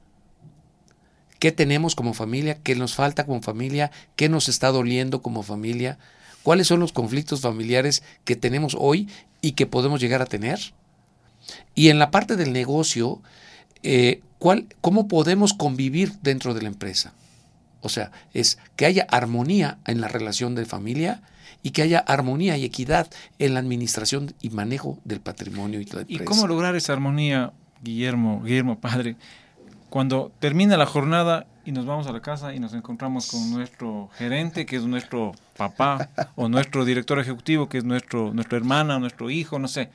qué 1.40 1.52
tenemos 1.52 1.96
como 1.96 2.14
familia, 2.14 2.58
qué 2.64 2.76
nos 2.76 2.96
falta 2.96 3.26
como 3.26 3.42
familia, 3.42 3.92
qué 4.16 4.30
nos 4.30 4.50
está 4.50 4.72
doliendo 4.72 5.22
como 5.22 5.44
familia, 5.44 6.00
cuáles 6.44 6.68
son 6.68 6.80
los 6.80 6.92
conflictos 6.92 7.42
familiares 7.42 8.04
que 8.26 8.36
tenemos 8.36 8.76
hoy 8.80 9.08
y 9.42 9.52
que 9.52 9.68
podemos 9.68 10.02
llegar 10.02 10.22
a 10.22 10.26
tener. 10.26 10.60
Y 11.76 11.90
en 11.90 12.00
la 12.00 12.12
parte 12.12 12.36
del 12.36 12.54
negocio, 12.54 13.22
eh, 13.84 14.22
¿cuál, 14.40 14.68
¿cómo 14.82 15.08
podemos 15.08 15.54
convivir 15.54 16.14
dentro 16.22 16.54
de 16.54 16.62
la 16.62 16.68
empresa? 16.68 17.14
O 17.82 17.90
sea, 17.90 18.12
es 18.34 18.58
que 18.76 18.86
haya 18.86 19.06
armonía 19.10 19.78
en 19.86 20.02
la 20.02 20.08
relación 20.08 20.56
de 20.56 20.66
familia 20.66 21.22
y 21.64 21.72
que 21.72 21.82
haya 21.82 22.00
armonía 22.00 22.58
y 22.58 22.66
equidad 22.66 23.08
en 23.40 23.54
la 23.54 23.60
administración 23.60 24.34
y 24.42 24.50
manejo 24.50 25.00
del 25.06 25.20
patrimonio 25.20 25.80
y 25.80 25.86
la 25.86 26.00
¿Y 26.08 26.14
empresa. 26.14 26.26
cómo 26.26 26.48
lograr 26.48 26.76
esa 26.76 26.94
armonía, 26.94 27.54
Guillermo, 27.84 28.42
Guillermo 28.44 28.80
padre, 28.80 29.16
cuando 29.90 30.32
termina 30.40 30.78
la 30.78 30.86
jornada 30.86 31.46
y 31.66 31.72
nos 31.72 31.86
vamos 31.86 32.08
a 32.08 32.12
la 32.12 32.22
casa 32.22 32.54
y 32.54 32.60
nos 32.60 32.74
encontramos 32.74 33.30
con 33.30 33.52
nuestro 33.52 34.10
gerente, 34.18 34.66
que 34.66 34.78
es 34.78 34.84
nuestro 34.84 35.34
papá, 35.58 36.10
o 36.36 36.48
nuestro 36.48 36.86
director 36.86 37.20
ejecutivo, 37.20 37.68
que 37.68 37.80
es 37.80 37.84
nuestro, 37.84 38.34
nuestra 38.34 38.58
hermana, 38.58 39.00
nuestro 39.00 39.30
hijo, 39.30 39.60
no 39.60 39.68
sé? 39.68 39.90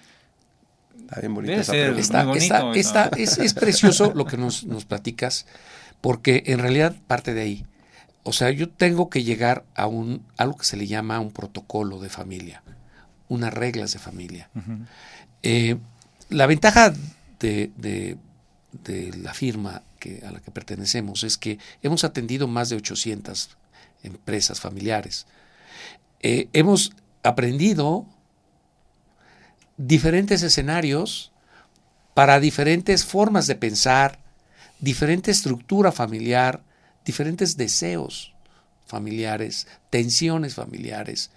Está 1.01 1.21
bien 1.21 1.35
bonita 1.35 1.51
Debe 1.53 1.63
esa 1.63 1.73
ser. 1.73 1.81
pregunta. 1.95 2.01
Está, 2.03 2.25
muy 2.25 2.39
está- 2.39 2.61
bonito 2.65 2.81
esa- 2.81 3.05
está- 3.05 3.17
es, 3.21 3.39
es 3.39 3.55
precioso 3.55 4.13
lo 4.15 4.25
que 4.25 4.37
nos, 4.37 4.65
nos 4.65 4.85
platicas, 4.85 5.47
porque 6.01 6.43
en 6.47 6.59
realidad 6.59 6.95
parte 7.07 7.35
de 7.35 7.43
ahí. 7.43 7.67
O 8.25 8.33
sea, 8.33 8.51
yo 8.51 8.69
tengo 8.69 9.11
que 9.11 9.25
llegar 9.25 9.65
a 9.75 9.87
un 9.87 10.25
algo 10.37 10.57
que 10.57 10.65
se 10.65 10.77
le 10.77 10.87
llama 10.87 11.19
un 11.21 11.33
protocolo 11.33 11.99
de 12.01 12.09
familia, 12.09 12.63
unas 13.29 13.53
reglas 13.53 13.93
de 13.93 13.99
familia. 13.99 14.49
Eh, 15.43 15.77
la 16.29 16.47
ventaja 16.47 16.93
de, 17.41 17.71
de- 17.77 18.17
de 18.85 19.13
la 19.19 19.35
firma 19.35 19.83
que, 19.99 20.23
a 20.27 20.31
la 20.33 20.41
que 20.41 20.51
pertenecemos 20.51 21.25
es 21.25 21.37
que 21.37 21.59
hemos 21.83 22.05
atendido 22.05 22.49
más 22.49 22.71
de 22.71 22.77
800 22.77 23.51
empresas 24.03 24.61
familiares. 24.61 25.27
Eh, 26.21 26.49
hemos 26.55 26.93
aprendido 27.23 28.07
diferentes 29.77 30.43
escenarios 30.43 31.33
para 32.15 32.41
diferentes 32.41 33.05
formas 33.05 33.47
de 33.47 33.55
pensar, 33.55 34.19
diferente 34.81 35.31
estructura 35.31 35.93
familiar, 35.93 36.63
diferentes 37.05 37.57
deseos 37.57 38.35
familiares, 38.87 39.67
tensiones 39.91 40.55
familiares. 40.55 41.31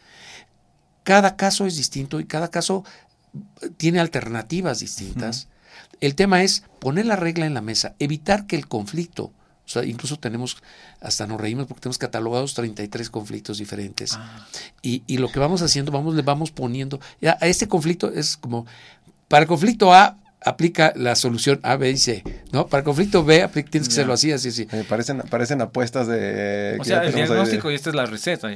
Cada 1.03 1.37
caso 1.37 1.65
es 1.65 1.77
distinto 1.77 2.19
y 2.19 2.25
cada 2.25 2.49
caso 2.49 2.83
tiene 3.77 3.99
alternativas 3.99 4.79
distintas. 4.79 5.47
El 6.01 6.15
tema 6.15 6.43
es 6.43 6.63
poner 6.79 7.05
la 7.05 7.15
regla 7.15 7.45
en 7.45 7.53
la 7.53 7.61
mesa, 7.61 7.95
evitar 7.99 8.47
que 8.47 8.55
el 8.55 8.67
conflicto, 8.67 9.31
sea, 9.79 9.86
incluso 9.86 10.17
tenemos, 10.17 10.58
hasta 11.01 11.27
nos 11.27 11.39
reímos 11.39 11.67
porque 11.67 11.82
tenemos 11.82 11.98
catalogados 11.98 12.53
33 12.53 13.10
conflictos 13.10 13.58
diferentes. 13.58 14.13
Ah, 14.15 14.46
Y, 14.82 15.03
y 15.08 15.17
lo 15.17 15.32
que 15.32 15.39
vamos 15.39 15.62
haciendo, 15.62 15.91
vamos, 15.91 16.15
le 16.15 16.22
vamos 16.22 16.51
poniendo, 16.51 17.00
ya, 17.22 17.38
a 17.39 17.48
este 17.48 17.67
conflicto 17.67 18.12
es 18.12 18.38
como, 18.38 18.65
para 19.27 19.44
el 19.44 19.48
conflicto 19.48 19.94
A 19.94 20.17
aplica 20.45 20.93
la 20.95 21.15
solución 21.15 21.59
A, 21.63 21.75
B 21.75 21.89
y 21.89 21.97
C. 21.97 22.23
¿no? 22.51 22.67
Para 22.67 22.81
el 22.81 22.85
conflicto 22.85 23.25
B, 23.25 23.49
tienes 23.69 23.89
que 23.89 23.93
hacerlo 23.93 24.13
así, 24.13 24.31
así, 24.31 24.49
así. 24.49 24.67
Eh, 24.71 24.85
parecen, 24.87 25.17
parecen 25.29 25.59
apuestas 25.59 26.07
de... 26.07 26.77
O 26.79 26.83
sea, 26.83 27.03
el 27.03 27.15
diagnóstico 27.15 27.71
y 27.71 27.75
esta 27.75 27.89
es 27.89 27.95
la 27.95 28.05
receta. 28.05 28.49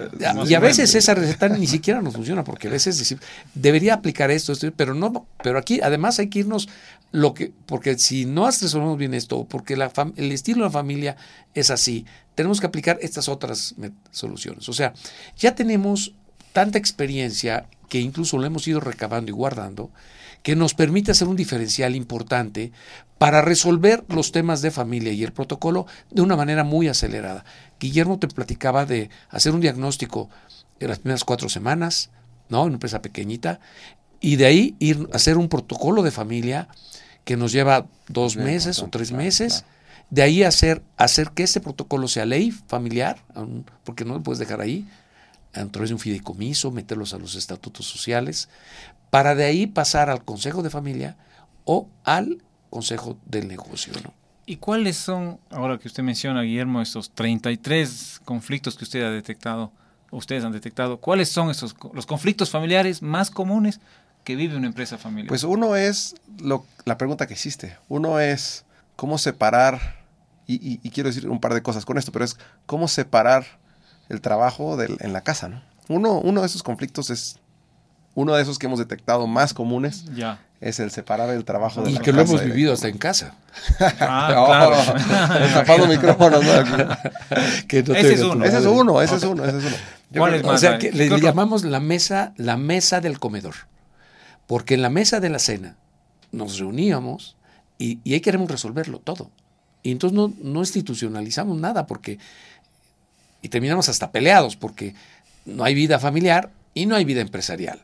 y 0.48 0.53
a 0.53 0.60
veces 0.60 0.93
esa 0.93 1.15
receta 1.15 1.50
ni 1.50 1.65
siquiera 1.65 2.00
nos 2.00 2.13
funciona, 2.13 2.43
porque 2.43 2.67
a 2.67 2.72
veces 2.72 3.00
decir, 3.00 3.19
debería 3.55 3.96
aplicar 3.96 4.29
esto, 4.29 4.53
esto, 4.53 4.72
pero 4.75 4.93
no, 4.93 5.27
pero 5.43 5.58
aquí 5.58 5.81
además 5.81 6.19
hay 6.19 6.29
que 6.29 6.39
irnos 6.39 6.69
lo 7.12 7.34
que, 7.34 7.51
porque 7.65 7.98
si 7.98 8.25
no 8.25 8.46
resolvemos 8.46 9.00
bien 9.00 9.15
esto, 9.15 9.46
porque 9.50 9.75
la 9.75 9.91
el 10.15 10.31
estilo 10.31 10.60
de 10.60 10.65
la 10.65 10.69
familia 10.72 11.17
es 11.55 11.72
así, 11.72 12.05
tenemos 12.36 12.60
que 12.60 12.67
aplicar 12.67 13.00
estas 13.01 13.27
otras 13.27 13.74
soluciones. 14.12 14.69
O 14.69 14.74
sea, 14.74 14.93
ya 15.38 15.55
tenemos 15.55 16.13
tanta 16.53 16.77
experiencia 16.77 17.65
que 17.89 18.00
incluso 18.00 18.38
lo 18.38 18.46
hemos 18.46 18.67
ido 18.67 18.79
recabando 18.79 19.31
y 19.31 19.34
guardando, 19.34 19.89
que 20.50 20.56
nos 20.56 20.74
permite 20.74 21.12
hacer 21.12 21.27
un 21.27 21.36
diferencial 21.36 21.96
importante 21.96 22.72
para 23.20 23.44
resolver 23.44 24.03
los 24.10 24.32
temas 24.32 24.63
de 24.63 24.72
familia 24.72 25.13
y 25.13 25.24
el 25.24 25.32
protocolo 25.32 25.86
de 26.10 26.24
una 26.24 26.36
manera 26.36 26.63
muy 26.63 26.88
acelerada. 26.88 27.46
Guillermo 27.79 28.18
te 28.18 28.27
platicaba 28.27 28.88
de 28.88 29.12
hacer 29.29 29.53
un 29.53 29.62
diagnóstico 29.62 30.27
en 30.79 30.88
las 30.88 30.98
primeras 30.98 31.24
cuatro 31.24 31.50
semanas, 31.50 32.10
¿no? 32.50 32.62
En 32.62 32.70
una 32.70 32.74
empresa 32.77 33.00
pequeñita, 33.00 33.60
y 34.20 34.38
de 34.38 34.48
ahí 34.48 34.75
ir 34.79 35.08
a 35.13 35.18
hacer 35.18 35.38
un 35.38 35.50
protocolo 35.50 36.01
de 36.01 36.10
familia 36.10 36.68
que 37.25 37.38
nos 37.38 37.51
lleva 37.51 37.86
dos 38.08 38.36
meses 38.36 38.79
o 38.79 38.88
tres 38.88 39.12
meses. 39.12 39.65
De 40.10 40.24
ahí 40.24 40.41
hacer, 40.41 40.82
hacer 40.98 41.29
que 41.29 41.44
ese 41.44 41.62
protocolo 41.62 42.08
sea 42.08 42.25
ley 42.25 42.50
familiar, 42.50 43.20
porque 43.84 44.03
no 44.03 44.15
lo 44.15 44.24
puedes 44.24 44.39
dejar 44.39 44.62
ahí, 44.62 44.88
a 45.53 45.65
través 45.65 45.89
de 45.89 45.96
un 45.96 46.00
fideicomiso, 46.00 46.72
meterlos 46.72 47.13
a 47.13 47.18
los 47.18 47.36
estatutos 47.36 47.86
sociales, 47.86 48.50
para 49.10 49.36
de 49.36 49.46
ahí 49.46 49.68
pasar 49.68 50.10
al 50.10 50.24
consejo 50.24 50.62
de 50.62 50.70
familia 50.70 51.18
o 51.65 51.88
al 52.03 52.44
consejo 52.70 53.18
del 53.25 53.48
negocio. 53.48 53.94
¿no? 54.03 54.13
¿Y 54.46 54.58
cuáles 54.58 54.98
son, 54.98 55.39
ahora 55.50 55.77
que 55.77 55.88
usted 55.88 56.03
menciona, 56.03 56.41
Guillermo, 56.41 56.82
estos 56.82 57.12
33 57.12 58.22
conflictos 58.25 58.75
que 58.75 58.84
usted 58.84 59.03
ha 59.03 59.12
detectado, 59.12 59.72
ustedes 60.12 60.44
han 60.44 60.51
detectado, 60.51 60.98
cuáles 60.98 61.29
son 61.29 61.50
esos, 61.50 61.75
los 61.94 62.06
conflictos 62.06 62.50
familiares 62.50 63.01
más 63.01 63.29
comunes 63.29 63.79
que 64.24 64.36
vive 64.36 64.56
una 64.56 64.68
empresa 64.68 64.98
familiar? 64.98 65.27
Pues 65.27 65.44
uno 65.44 65.75
es 65.75 66.15
lo, 66.39 66.65
la 66.86 66.98
pregunta 66.98 67.27
que 67.27 67.36
hiciste. 67.36 67.77
Uno 67.88 68.20
es 68.20 68.65
cómo 68.96 69.18
separar, 69.18 70.00
y, 70.48 70.77
quiero 70.89 71.10
decir 71.10 71.29
un 71.29 71.39
par 71.39 71.53
de 71.53 71.62
cosas 71.62 71.86
con 71.86 72.00
esto, 72.00 72.12
pero 72.12 72.25
es 72.25 72.38
cómo 72.65 72.88
separar 72.88 73.60
el 74.10 74.22
trabajo 74.22 74.75
del, 74.75 74.98
en 75.00 75.13
la 75.13 75.22
casa. 75.22 75.48
¿no? 75.48 75.62
Uno, 75.88 76.20
uno 76.20 76.42
de 76.42 76.48
esos 76.48 76.63
conflictos 76.63 77.10
es 77.10 77.39
uno 78.16 78.36
de 78.36 78.42
esos 78.42 78.60
que 78.60 78.66
hemos 78.66 78.80
detectado 78.80 79.28
más 79.28 79.54
comunes 79.54 80.06
ya. 80.13 80.42
es 80.60 80.80
el 80.80 80.92
separar 80.92 81.30
el 81.30 81.46
trabajo 81.46 81.84
de 81.84 81.92
y 81.92 81.98
que 82.00 82.12
lo 82.12 82.22
hemos 82.22 82.44
vivido 82.44 82.74
hasta 82.74 82.88
en 82.88 82.98
casa. 82.98 83.36
Ah, 84.00 84.30
claro. 84.30 85.54
tapado 85.54 85.88
micrófonos. 85.88 86.44
ese, 86.44 88.13
es 88.13 88.22
uno. 88.22 88.44
ese 88.44 88.58
es 88.58 88.66
uno. 88.66 89.01
Ese 89.01 89.16
es 89.16 89.24
uno. 89.24 89.46
Ese 89.46 89.58
es 89.60 89.63
uno. 89.63 89.75
¿Cuál 90.18 90.34
es 90.34 90.44
más? 90.44 90.56
O 90.56 90.58
sea, 90.58 90.80
que 90.80 90.92
le, 90.92 91.08
llamamos 91.22 91.63
la 91.63 91.80
mesa, 91.80 92.34
la 92.36 92.58
mesa 92.58 93.00
del 93.00 93.20
comedor. 93.20 93.56
Porque 94.48 94.74
en 94.74 94.82
la 94.82 94.89
mesa 94.89 95.20
de 95.20 95.30
la 95.30 95.39
cena 95.39 95.78
nos 96.32 96.58
reuníamos 96.58 97.38
y, 97.78 98.00
y 98.04 98.13
ahí 98.16 98.22
queremos 98.22 98.50
resolverlo 98.50 99.00
todo. 99.00 99.30
Y 99.84 99.92
entonces 99.92 100.16
no, 100.16 100.34
no 100.42 100.60
institucionalizamos 100.60 101.58
nada 101.58 101.88
porque 101.88 102.20
y 103.41 103.50
terminamos 103.50 103.89
hasta 103.89 104.12
peleados 104.12 104.55
porque 104.55 104.96
no 105.46 105.63
hay 105.63 105.74
vida 105.74 106.00
familiar 106.00 106.51
y 106.74 106.86
no 106.86 106.96
hay 106.96 107.05
vida 107.05 107.22
empresarial. 107.22 107.81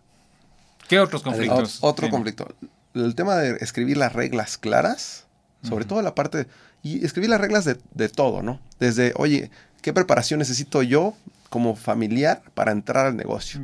¿Qué 0.87 0.99
otros 0.99 1.23
conflictos? 1.23 1.79
Otro 1.81 2.09
conflicto. 2.09 2.47
El 2.93 3.15
tema 3.15 3.35
de 3.35 3.57
escribir 3.59 3.97
las 3.97 4.13
reglas 4.13 4.57
claras, 4.57 5.25
sobre 5.63 5.85
todo 5.85 6.01
la 6.01 6.15
parte, 6.15 6.47
y 6.83 7.03
escribir 7.03 7.29
las 7.31 7.41
reglas 7.41 7.65
de, 7.65 8.09
todo, 8.09 8.43
¿no? 8.43 8.59
Desde, 8.79 9.13
oye, 9.15 9.49
¿qué 9.81 9.91
preparación 9.91 10.39
necesito 10.39 10.83
yo 10.83 11.15
como 11.49 11.75
familiar 11.75 12.43
para 12.53 12.71
entrar 12.71 13.07
al 13.07 13.15
negocio? 13.15 13.61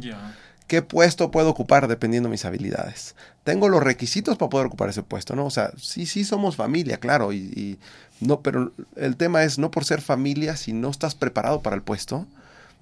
¿Qué 0.72 0.82
puesto 0.82 1.32
puedo 1.32 1.50
ocupar 1.50 1.90
dependiendo 1.90 2.30
de 2.30 2.32
mis 2.32 2.46
habilidades? 2.46 3.13
Tengo 3.44 3.68
los 3.68 3.84
requisitos 3.84 4.38
para 4.38 4.50
poder 4.50 4.68
ocupar 4.68 4.88
ese 4.88 5.04
puesto, 5.04 5.36
¿no? 5.36 5.46
O 5.46 5.50
sea, 5.50 5.74
sí, 5.75 6.06
sí 6.06 6.24
somos 6.24 6.56
familia, 6.56 6.96
claro, 6.96 7.34
y 7.34 7.78
no, 8.22 8.40
pero 8.40 8.72
el 8.96 9.18
tema 9.18 9.44
es 9.44 9.58
no 9.58 9.70
por 9.70 9.84
ser 9.84 10.00
familia, 10.00 10.56
si 10.56 10.72
no 10.72 10.90
estás 10.90 11.13
preparado 11.13 11.62
para 11.62 11.75
el 11.75 11.82
puesto, 11.82 12.25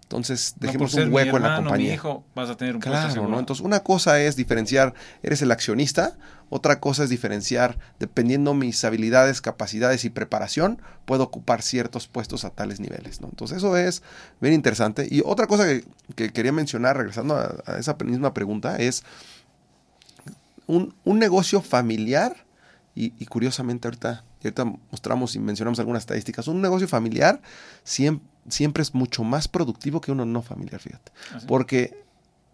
entonces, 0.10 0.56
dejemos 0.60 0.96
un 0.96 1.14
hueco 1.14 1.38
en 1.38 1.44
la 1.44 1.58
compañía. 1.58 1.90
Mi 1.90 1.94
hijo, 1.94 2.26
vas 2.34 2.50
a 2.50 2.58
tener 2.58 2.74
un 2.74 2.82
claro, 2.82 3.28
¿no? 3.28 3.38
Entonces, 3.38 3.64
una 3.64 3.82
cosa 3.82 4.20
es 4.20 4.36
diferenciar, 4.36 4.96
eres 5.22 5.44
el 5.44 5.52
accionista, 5.52 6.18
otra 6.50 6.80
cosa 6.80 7.04
es 7.04 7.12
diferenciar, 7.12 7.78
dependiendo 8.00 8.56
mis 8.56 8.84
habilidades, 8.84 9.40
capacidades 9.40 10.06
y 10.06 10.10
preparación, 10.10 10.82
puedo 11.06 11.26
ocupar 11.26 11.62
ciertos 11.62 12.08
puestos 12.08 12.44
a 12.44 12.50
tales 12.50 12.80
niveles, 12.80 13.22
¿no? 13.22 13.28
Entonces, 13.28 13.58
eso 13.58 13.78
es 13.78 14.02
bien 14.42 14.56
interesante. 14.56 15.08
Y 15.12 15.22
otra 15.24 15.46
cosa 15.46 15.66
que, 15.68 16.32
quería 16.34 16.54
mencionar, 16.54 16.98
regresando 16.98 17.36
a, 17.36 17.78
esa 17.78 17.96
misma 18.04 18.34
pregunta, 18.34 18.78
es 18.78 19.04
un, 20.66 20.96
negocio 21.06 21.62
familiar, 21.62 22.48
y, 22.96 23.14
y 23.20 23.28
curiosamente 23.28 23.88
ahorita, 23.88 24.26
ahorita 24.44 24.66
mostramos 24.90 25.36
y 25.36 25.40
mencionamos 25.40 25.78
algunas 25.78 26.02
estadísticas, 26.02 26.48
un 26.48 26.64
negocio 26.64 26.88
familiar 26.88 27.42
siempre 27.84 28.28
siempre 28.52 28.84
es 28.84 28.94
mucho 28.94 29.24
más 29.24 29.48
productivo 29.48 30.02
que 30.02 30.12
uno 30.12 30.26
no 30.26 30.42
familiar, 30.42 30.80
fíjate. 30.82 31.12
¿Ah, 31.34 31.40
Porque 31.48 32.04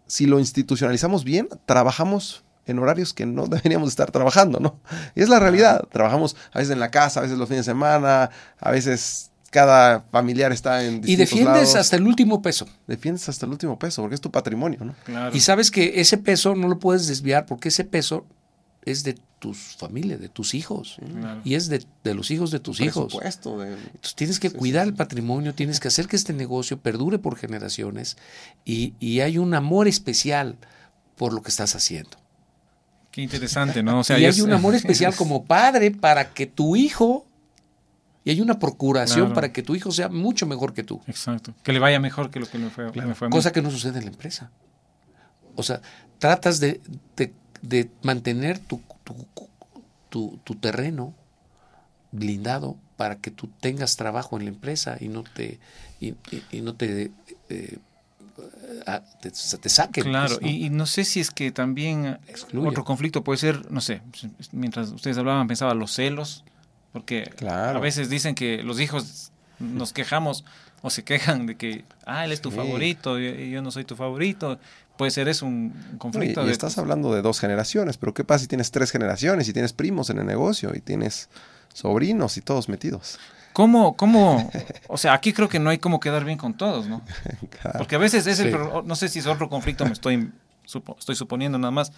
si 0.06 0.26
lo 0.26 0.38
institucionalizamos 0.38 1.24
bien, 1.24 1.48
trabajamos 1.66 2.44
en 2.66 2.78
horarios 2.78 3.14
que 3.14 3.26
no 3.26 3.46
deberíamos 3.46 3.88
estar 3.88 4.10
trabajando, 4.10 4.60
¿no? 4.60 4.80
Y 5.14 5.22
es 5.22 5.28
la 5.28 5.38
realidad. 5.38 5.84
Trabajamos 5.90 6.36
a 6.52 6.58
veces 6.58 6.72
en 6.72 6.80
la 6.80 6.90
casa, 6.90 7.20
a 7.20 7.22
veces 7.22 7.38
los 7.38 7.48
fines 7.48 7.66
de 7.66 7.72
semana, 7.72 8.30
a 8.58 8.70
veces 8.70 9.30
cada 9.50 10.00
familiar 10.10 10.52
está 10.52 10.84
en 10.84 11.00
Y 11.04 11.16
defiendes 11.16 11.76
hasta 11.76 11.96
el 11.96 12.06
último 12.06 12.42
peso. 12.42 12.66
Defiendes 12.86 13.28
hasta 13.28 13.46
el 13.46 13.52
último 13.52 13.78
peso, 13.78 14.02
porque 14.02 14.14
es 14.14 14.20
tu 14.20 14.30
patrimonio, 14.30 14.80
¿no? 14.84 14.94
Y 15.32 15.40
sabes 15.40 15.70
que 15.70 16.00
ese 16.00 16.18
peso 16.18 16.54
no 16.54 16.68
lo 16.68 16.78
puedes 16.78 17.06
desviar 17.06 17.46
porque 17.46 17.68
ese 17.68 17.84
peso 17.84 18.26
es 18.86 19.02
de 19.02 19.18
tus 19.40 19.76
familias, 19.76 20.20
de 20.20 20.28
tus 20.28 20.54
hijos. 20.54 20.96
Y 21.44 21.56
es 21.56 21.68
de, 21.68 21.84
los 22.04 22.30
hijos 22.30 22.50
de 22.52 22.60
tus 22.60 22.80
hijos. 22.80 23.12
Entonces 23.22 24.14
tienes 24.14 24.40
que 24.40 24.50
cuidar 24.50 24.86
el 24.86 24.94
patrimonio, 24.94 25.54
tienes 25.54 25.80
que 25.80 25.88
hacer 25.88 26.06
que 26.06 26.16
este 26.16 26.32
negocio 26.32 26.78
perdure 26.78 27.18
por 27.18 27.36
generaciones 27.36 28.16
y, 28.64 28.94
y, 29.00 29.20
hay 29.20 29.38
un 29.38 29.52
amor 29.54 29.88
especial 29.88 30.56
por 31.16 31.34
lo 31.34 31.42
que 31.42 31.50
estás 31.50 31.74
haciendo. 31.74 32.16
Qué 33.10 33.22
interesante, 33.22 33.82
¿no? 33.82 34.00
O 34.00 34.04
sea, 34.04 34.18
y 34.20 34.24
hay 34.24 34.40
un 34.40 34.52
amor 34.52 34.74
especial 34.74 35.14
como 35.16 35.44
padre 35.44 35.90
para 35.90 36.32
que 36.32 36.46
tu 36.46 36.76
hijo 36.76 37.26
y 38.24 38.30
hay 38.30 38.40
una 38.40 38.58
procuración 38.58 39.32
para 39.32 39.52
que 39.52 39.62
tu 39.62 39.74
hijo 39.74 39.90
sea 39.90 40.08
mucho 40.08 40.46
mejor 40.46 40.74
que 40.74 40.84
tú. 40.84 41.00
Exacto. 41.06 41.54
Que 41.62 41.72
le 41.72 41.80
vaya 41.80 41.98
mejor 41.98 42.30
que 42.30 42.40
lo 42.40 42.46
que 42.46 42.58
le 42.58 42.70
fue, 42.70 42.86
a 42.86 43.30
Cosa 43.30 43.52
que 43.52 43.62
no 43.62 43.70
sucede 43.70 43.98
en 43.98 44.04
la 44.04 44.10
empresa. 44.10 44.50
O 45.54 45.62
sea, 45.62 45.80
tratas 46.18 46.60
de, 46.60 46.80
de 47.16 47.32
de 47.62 47.90
mantener 48.02 48.58
tu, 48.58 48.80
tu, 50.10 50.38
tu, 50.44 50.54
terreno 50.54 51.14
blindado 52.12 52.76
para 52.96 53.16
que 53.16 53.30
tú 53.30 53.48
tengas 53.60 53.96
trabajo 53.96 54.38
en 54.38 54.44
la 54.44 54.50
empresa 54.50 54.96
y 55.00 55.08
no 55.08 55.22
te 55.22 55.58
y, 56.00 56.14
no 56.60 56.74
te, 56.74 57.10
eh, 57.48 57.78
te, 59.20 59.68
saquen. 59.68 60.04
Pues, 60.04 60.12
claro, 60.12 60.38
Y, 60.40 60.70
no 60.70 60.86
sé 60.86 61.04
si 61.04 61.20
es 61.20 61.30
que 61.30 61.50
también 61.52 62.18
otro 62.54 62.84
conflicto 62.84 63.22
puede 63.24 63.38
ser, 63.38 63.70
no 63.70 63.80
sé, 63.80 64.02
mientras 64.52 64.90
ustedes 64.90 65.18
hablaban 65.18 65.46
pensaba 65.46 65.74
los 65.74 65.92
celos, 65.92 66.44
porque 66.92 67.30
a 67.48 67.78
veces 67.78 68.08
dicen 68.08 68.34
que 68.34 68.62
los 68.62 68.80
hijos 68.80 69.32
nos 69.58 69.92
quejamos 69.92 70.44
o 70.82 70.90
se 70.90 71.04
quejan 71.04 71.46
de 71.46 71.56
que, 71.56 71.84
ah, 72.04 72.24
él 72.24 72.32
es 72.32 72.40
tu 72.40 72.50
favorito 72.50 73.18
y 73.18 73.50
yo 73.50 73.62
no 73.62 73.70
soy 73.70 73.84
tu 73.84 73.96
favorito 73.96 74.58
puede 74.96 75.10
ser 75.10 75.28
es 75.28 75.42
un 75.42 75.74
conflicto. 75.98 76.46
y, 76.46 76.50
estás 76.50 76.78
hablando 76.78 77.14
de 77.14 77.22
dos 77.22 77.40
generaciones, 77.40 77.96
pero 77.96 78.14
¿qué 78.14 78.24
pasa 78.24 78.40
si 78.40 78.48
tienes 78.48 78.70
tres 78.70 78.90
generaciones 78.90 79.48
y 79.48 79.52
tienes 79.52 79.72
primos 79.72 80.10
en 80.10 80.18
el 80.18 80.26
negocio 80.26 80.72
y 80.74 80.80
tienes 80.80 81.28
sobrinos 81.72 82.36
y 82.36 82.40
todos 82.40 82.68
metidos? 82.68 83.18
¿Cómo, 83.52 83.96
cómo? 83.96 84.50
O 84.88 84.98
sea, 84.98 85.14
aquí 85.14 85.32
creo 85.32 85.48
que 85.48 85.58
no 85.58 85.70
hay 85.70 85.78
cómo 85.78 85.98
quedar 85.98 86.24
bien 86.24 86.38
con 86.38 86.54
todos, 86.54 86.86
¿no? 86.86 87.02
Porque 87.78 87.96
a 87.96 87.98
veces 87.98 88.26
es 88.26 88.38
el, 88.38 88.56
no 88.84 88.94
sé 88.96 89.08
si 89.08 89.18
es 89.18 89.26
otro 89.26 89.48
conflicto, 89.48 89.84
me 89.84 89.92
estoy, 89.92 90.30
estoy 90.98 91.16
suponiendo 91.16 91.58
nada 91.58 91.70
más, 91.70 91.92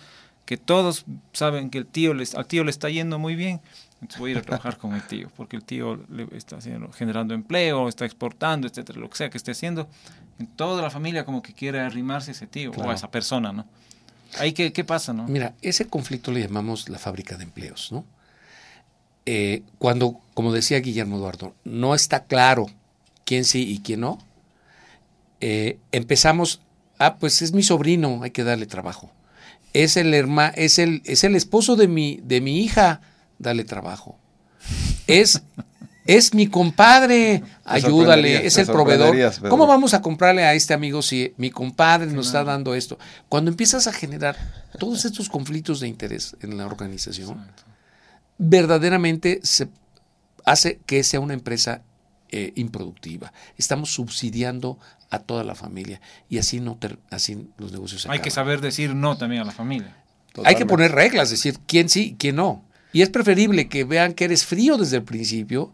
que 0.44 0.56
todos 0.56 1.04
saben 1.32 1.68
que 1.68 1.78
el 1.78 1.86
tío 1.86 2.14
les, 2.14 2.34
al 2.34 2.46
tío 2.46 2.64
le 2.64 2.70
está 2.70 2.88
yendo 2.88 3.18
muy 3.18 3.34
bien, 3.34 3.60
entonces 4.00 4.20
voy 4.20 4.30
a 4.30 4.32
ir 4.32 4.38
a 4.38 4.42
trabajar 4.42 4.78
con 4.78 4.94
el 4.94 5.02
tío, 5.02 5.28
porque 5.36 5.56
el 5.56 5.64
tío 5.64 6.00
le 6.08 6.28
está 6.36 6.58
haciendo, 6.58 6.92
generando 6.92 7.34
empleo, 7.34 7.88
está 7.88 8.04
exportando, 8.04 8.68
etcétera, 8.68 9.00
lo 9.00 9.10
que 9.10 9.16
sea 9.16 9.30
que 9.30 9.38
esté 9.38 9.50
haciendo. 9.50 9.88
En 10.38 10.46
toda 10.46 10.82
la 10.82 10.90
familia 10.90 11.24
como 11.24 11.42
que 11.42 11.52
quiere 11.52 11.80
arrimarse 11.80 12.30
a 12.30 12.32
ese 12.32 12.46
tío 12.46 12.70
o 12.70 12.90
a 12.90 12.94
esa 12.94 13.10
persona, 13.10 13.52
¿no? 13.52 13.66
Ahí 14.38 14.52
qué, 14.52 14.72
qué 14.72 14.84
pasa, 14.84 15.12
¿no? 15.12 15.26
Mira, 15.26 15.54
ese 15.62 15.86
conflicto 15.86 16.30
le 16.30 16.40
llamamos 16.42 16.88
la 16.88 16.98
fábrica 16.98 17.36
de 17.36 17.44
empleos, 17.44 17.90
¿no? 17.90 18.04
Eh, 19.26 19.62
cuando, 19.78 20.20
como 20.32 20.52
decía 20.52 20.78
Guillermo 20.78 21.16
Eduardo, 21.16 21.54
no 21.64 21.94
está 21.94 22.24
claro 22.24 22.66
quién 23.24 23.44
sí 23.44 23.68
y 23.68 23.80
quién 23.80 24.00
no, 24.00 24.18
eh, 25.40 25.78
empezamos, 25.92 26.60
ah, 26.98 27.16
pues 27.16 27.42
es 27.42 27.52
mi 27.52 27.62
sobrino, 27.62 28.22
hay 28.22 28.30
que 28.30 28.44
darle 28.44 28.66
trabajo. 28.66 29.10
es 29.74 29.96
el 29.96 30.14
herma, 30.14 30.48
es 30.48 30.78
el, 30.78 31.02
es 31.04 31.24
el 31.24 31.36
esposo 31.36 31.76
de 31.76 31.88
mi, 31.88 32.20
de 32.22 32.40
mi 32.40 32.60
hija, 32.60 33.02
dale 33.38 33.64
trabajo. 33.64 34.18
Es, 35.06 35.42
es 36.04 36.34
mi 36.34 36.46
compadre, 36.46 37.42
ayúdale, 37.64 38.46
es 38.46 38.58
el 38.58 38.66
proveedor. 38.66 39.16
¿Cómo 39.48 39.66
vamos 39.66 39.94
a 39.94 40.02
comprarle 40.02 40.44
a 40.44 40.54
este 40.54 40.74
amigo 40.74 41.02
si 41.02 41.34
mi 41.36 41.50
compadre 41.50 42.06
nos 42.12 42.26
está 42.26 42.44
dando 42.44 42.74
esto? 42.74 42.98
Cuando 43.28 43.50
empiezas 43.50 43.86
a 43.86 43.92
generar 43.92 44.36
todos 44.78 45.04
estos 45.04 45.28
conflictos 45.28 45.80
de 45.80 45.88
interés 45.88 46.36
en 46.40 46.56
la 46.56 46.66
organización, 46.66 47.46
verdaderamente 48.38 49.40
se 49.42 49.68
hace 50.44 50.80
que 50.86 51.02
sea 51.04 51.20
una 51.20 51.34
empresa 51.34 51.82
eh, 52.30 52.52
improductiva. 52.56 53.32
Estamos 53.56 53.92
subsidiando 53.92 54.78
a 55.10 55.20
toda 55.20 55.44
la 55.44 55.54
familia 55.54 56.00
y 56.28 56.38
así 56.38 56.60
no 56.60 56.78
así 57.10 57.48
los 57.56 57.72
negocios 57.72 58.02
se 58.02 58.10
Hay 58.10 58.20
que 58.20 58.30
saber 58.30 58.60
decir 58.60 58.94
no 58.94 59.16
también 59.16 59.42
a 59.42 59.44
la 59.44 59.52
familia. 59.52 59.96
Hay 60.44 60.54
que 60.54 60.66
poner 60.66 60.92
reglas, 60.92 61.30
decir 61.30 61.58
quién 61.66 61.88
sí, 61.88 62.16
quién 62.18 62.36
no. 62.36 62.62
Y 62.92 63.02
es 63.02 63.10
preferible 63.10 63.68
que 63.68 63.84
vean 63.84 64.14
que 64.14 64.24
eres 64.24 64.44
frío 64.44 64.76
desde 64.76 64.96
el 64.96 65.04
principio, 65.04 65.72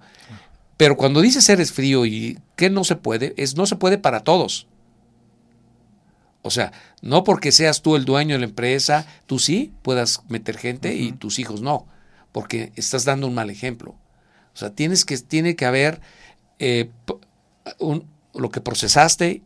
pero 0.77 0.97
cuando 0.97 1.21
dices 1.21 1.49
eres 1.49 1.73
frío 1.73 2.05
y 2.07 2.39
que 2.57 2.71
no 2.71 2.85
se 2.85 2.97
puede, 2.97 3.35
es 3.37 3.57
no 3.57 3.67
se 3.67 3.77
puede 3.77 3.99
para 3.99 4.21
todos. 4.21 4.67
O 6.43 6.51
sea, 6.51 6.73
no 7.01 7.25
porque 7.25 7.53
seas 7.53 7.81
tú 7.81 7.97
el 7.97 8.05
dueño 8.05 8.35
de 8.35 8.41
la 8.41 8.47
empresa, 8.47 9.07
tú 9.27 9.39
sí 9.39 9.73
puedas 9.83 10.23
meter 10.29 10.59
gente 10.59 10.95
y 10.95 11.13
tus 11.13 11.39
hijos 11.39 11.63
no, 11.63 11.87
porque 12.33 12.73
estás 12.77 13.05
dando 13.05 13.29
un 13.29 13.35
mal 13.35 13.49
ejemplo. 13.49 13.93
O 14.53 14.57
sea, 14.57 14.71
tienes 14.71 15.05
que, 15.05 15.17
tiene 15.19 15.57
que 15.57 15.65
haber 15.65 16.01
eh, 16.59 16.91
lo 18.35 18.51
que 18.51 18.61
procesaste, 18.61 19.43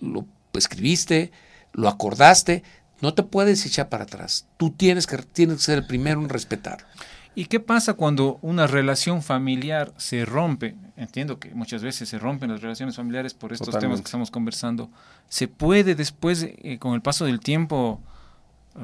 lo 0.00 0.26
escribiste, 0.52 1.32
lo 1.72 1.88
acordaste, 1.88 2.62
no 3.04 3.12
te 3.12 3.22
puedes 3.22 3.66
echar 3.66 3.90
para 3.90 4.04
atrás. 4.04 4.46
Tú 4.56 4.70
tienes 4.70 5.06
que, 5.06 5.18
tienes 5.18 5.58
que 5.58 5.62
ser 5.62 5.78
el 5.78 5.86
primero 5.86 6.22
en 6.22 6.30
respetar. 6.30 6.86
¿Y 7.34 7.46
qué 7.46 7.60
pasa 7.60 7.92
cuando 7.92 8.38
una 8.40 8.66
relación 8.66 9.22
familiar 9.22 9.92
se 9.98 10.24
rompe? 10.24 10.74
Entiendo 10.96 11.38
que 11.38 11.50
muchas 11.50 11.82
veces 11.82 12.08
se 12.08 12.18
rompen 12.18 12.50
las 12.50 12.62
relaciones 12.62 12.96
familiares 12.96 13.34
por 13.34 13.52
estos 13.52 13.78
temas 13.78 14.00
que 14.00 14.06
estamos 14.06 14.30
conversando. 14.30 14.88
¿Se 15.28 15.48
puede 15.48 15.94
después, 15.94 16.46
eh, 16.48 16.78
con 16.78 16.94
el 16.94 17.02
paso 17.02 17.26
del 17.26 17.40
tiempo, 17.40 18.00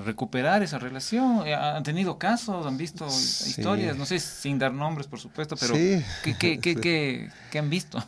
recuperar 0.04 0.62
esa 0.62 0.78
relación? 0.78 1.46
Eh, 1.46 1.54
¿Han 1.54 1.82
tenido 1.82 2.18
casos? 2.18 2.66
¿Han 2.66 2.76
visto 2.76 3.06
historias? 3.06 3.96
No 3.96 4.04
sé, 4.04 4.18
sin 4.20 4.58
dar 4.58 4.74
nombres, 4.74 5.06
por 5.06 5.18
supuesto, 5.18 5.56
pero 5.56 5.72
¿qué, 6.38 7.30
han 7.58 7.70
visto? 7.70 8.04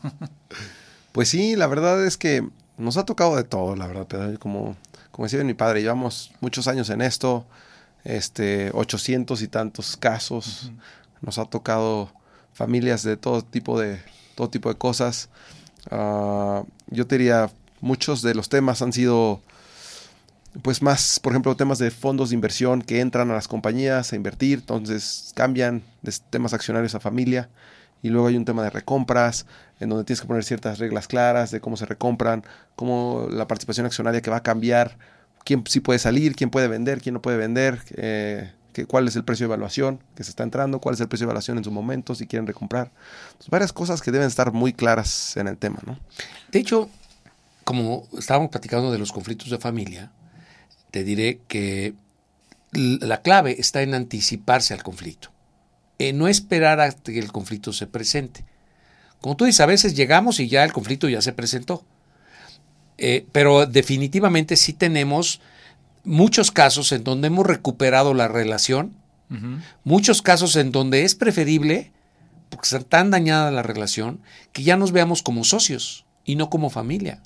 pues 1.13 1.31
sí, 1.31 1.57
la 1.57 1.69
verdad 1.69 2.05
es 2.05 2.19
que 2.19 2.47
nos 2.77 2.99
ha 2.99 3.07
tocado 3.07 3.35
de 3.37 3.45
todo, 3.45 3.77
la 3.77 3.87
verdad, 3.87 4.07
Pedro. 4.07 4.39
Como, 4.39 4.77
como 5.13 5.27
decía 5.27 5.45
mi 5.45 5.55
padre, 5.55 5.83
llevamos 5.83 6.33
muchos 6.41 6.67
años 6.67 6.91
en 6.91 7.03
esto, 7.03 7.47
este, 8.03 8.71
800 8.75 9.41
y 9.43 9.49
tantos 9.49 9.97
casos. 9.97 10.73
Nos 11.21 11.39
ha 11.39 11.45
tocado 11.45 12.11
familias 12.55 13.03
de 13.03 13.17
todo 13.17 13.43
tipo 13.43 13.79
de, 13.79 14.01
todo 14.35 14.51
tipo 14.51 14.69
de 14.69 14.77
cosas. 14.77 15.29
Ah, 15.91 16.65
yo 16.89 17.07
te 17.07 17.19
diría, 17.19 17.51
muchos 17.81 18.23
de 18.23 18.35
los 18.35 18.49
temas 18.49 18.83
han 18.83 18.93
sido 18.93 19.43
pues 20.61 20.83
más, 20.83 21.19
por 21.19 21.33
ejemplo, 21.33 21.57
temas 21.57 21.79
de 21.79 21.91
fondos 21.91 22.29
de 22.29 22.35
inversión 22.35 22.83
que 22.83 23.01
entran 23.01 23.31
a 23.31 23.35
las 23.35 23.49
compañías 23.49 24.13
a 24.13 24.17
invertir, 24.17 24.59
entonces 24.59 25.33
cambian 25.35 25.83
de 26.03 26.13
temas 26.29 26.53
accionarios 26.53 26.95
a 26.95 27.01
familia. 27.01 27.49
Y 28.03 28.11
luego 28.11 28.27
hay 28.27 28.37
un 28.37 28.45
tema 28.45 28.63
de 28.63 28.71
recompras, 28.71 29.47
en 29.81 29.89
donde 29.89 30.05
tienes 30.05 30.21
que 30.21 30.27
poner 30.27 30.45
ciertas 30.45 30.79
reglas 30.79 31.09
claras 31.09 31.51
de 31.51 31.61
cómo 31.61 31.77
se 31.77 31.87
recompran, 31.87 32.45
cómo 32.75 33.29
la 33.31 33.47
participación 33.47 33.87
accionaria 33.87 34.21
que 34.21 34.31
va 34.31 34.39
a 34.39 34.43
cambiar, 34.43 34.99
quién 35.45 35.65
sí 35.67 35.81
puede 35.81 35.99
salir, 35.99 36.35
quién 36.35 36.51
puede 36.51 36.69
vender, 36.69 37.01
quién 37.01 37.15
no 37.15 37.23
puede 37.23 37.37
vender, 37.37 37.81
eh, 37.97 38.53
cuál 38.89 39.07
es 39.07 39.17
el 39.17 39.25
precio 39.25 39.45
de 39.45 39.49
evaluación 39.55 40.01
que 40.17 40.25
se 40.25 40.31
está 40.31 40.43
entrando, 40.43 40.81
cuál 40.81 40.95
es 40.95 41.01
el 41.01 41.09
precio 41.09 41.27
de 41.27 41.31
evaluación 41.31 41.59
en 41.59 41.65
su 41.65 41.71
momento, 41.71 42.15
si 42.15 42.27
quieren 42.27 42.47
recomprar. 42.47 42.91
varias 43.49 43.73
cosas 43.73 44.01
que 44.01 44.11
deben 44.11 44.29
estar 44.29 44.53
muy 44.53 44.73
claras 44.73 45.37
en 45.37 45.47
el 45.47 45.59
tema. 45.59 45.79
¿no? 45.87 45.99
De 46.51 46.59
hecho, 46.59 46.89
como 47.65 48.09
estábamos 48.19 48.51
platicando 48.51 48.91
de 48.91 48.99
los 48.99 49.13
conflictos 49.13 49.51
de 49.51 49.59
familia, 49.59 50.11
te 50.91 51.05
diré 51.05 51.41
que 51.49 51.95
la 52.73 53.21
clave 53.23 53.57
está 53.59 53.83
en 53.83 53.95
anticiparse 53.95 54.75
al 54.75 54.83
conflicto, 54.83 55.31
en 56.09 56.19
no 56.19 56.29
esperar 56.29 56.81
a 56.81 56.91
que 56.91 57.19
el 57.19 57.33
conflicto 57.33 57.73
se 57.73 57.87
presente. 57.87 58.45
Como 59.21 59.37
tú 59.37 59.45
dices, 59.45 59.61
a 59.61 59.67
veces 59.67 59.95
llegamos 59.95 60.41
y 60.41 60.49
ya 60.49 60.65
el 60.65 60.73
conflicto 60.73 61.09
ya 61.09 61.23
se 61.23 61.33
presentó. 61.33 61.85
Eh, 62.99 63.27
pero 63.33 63.67
definitivamente 63.67 64.57
sí 64.57 64.73
tenemos 64.73 65.41
muchos 66.05 66.51
casos 66.51 66.93
en 66.93 67.05
donde 67.05 67.29
hemos 67.29 67.47
recuperado 67.47 68.15
la 68.15 68.29
relación, 68.29 68.97
muchos 69.83 70.21
casos 70.21 70.57
en 70.57 70.73
donde 70.73 71.05
es 71.05 71.15
preferible, 71.15 71.91
porque 72.51 72.67
está 72.67 72.81
tan 72.81 73.11
dañada 73.11 73.51
la 73.51 73.63
relación, 73.63 74.21
que 74.53 74.63
ya 74.63 74.77
nos 74.77 74.93
veamos 74.93 75.23
como 75.23 75.43
socios 75.43 76.05
y 76.27 76.37
no 76.37 76.51
como 76.51 76.69
familia. 76.69 77.23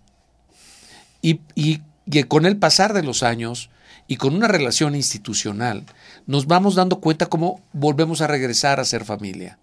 y 1.21 1.41
y 1.57 1.81
con 2.29 2.47
el 2.47 2.57
pasar 2.57 2.93
de 2.93 3.03
los 3.03 3.23
años 3.23 3.71
y 4.07 4.17
con 4.17 4.35
una 4.35 4.49
relación 4.49 4.95
institucional, 4.95 5.85
nos 6.27 6.47
vamos 6.47 6.75
dando 6.75 7.01
cuenta 7.01 7.27
cómo 7.27 7.61
volvemos 7.73 8.21
a 8.21 8.27
regresar 8.27 8.81
a 8.81 8.85
ser 8.85 9.05
familia. 9.05 9.59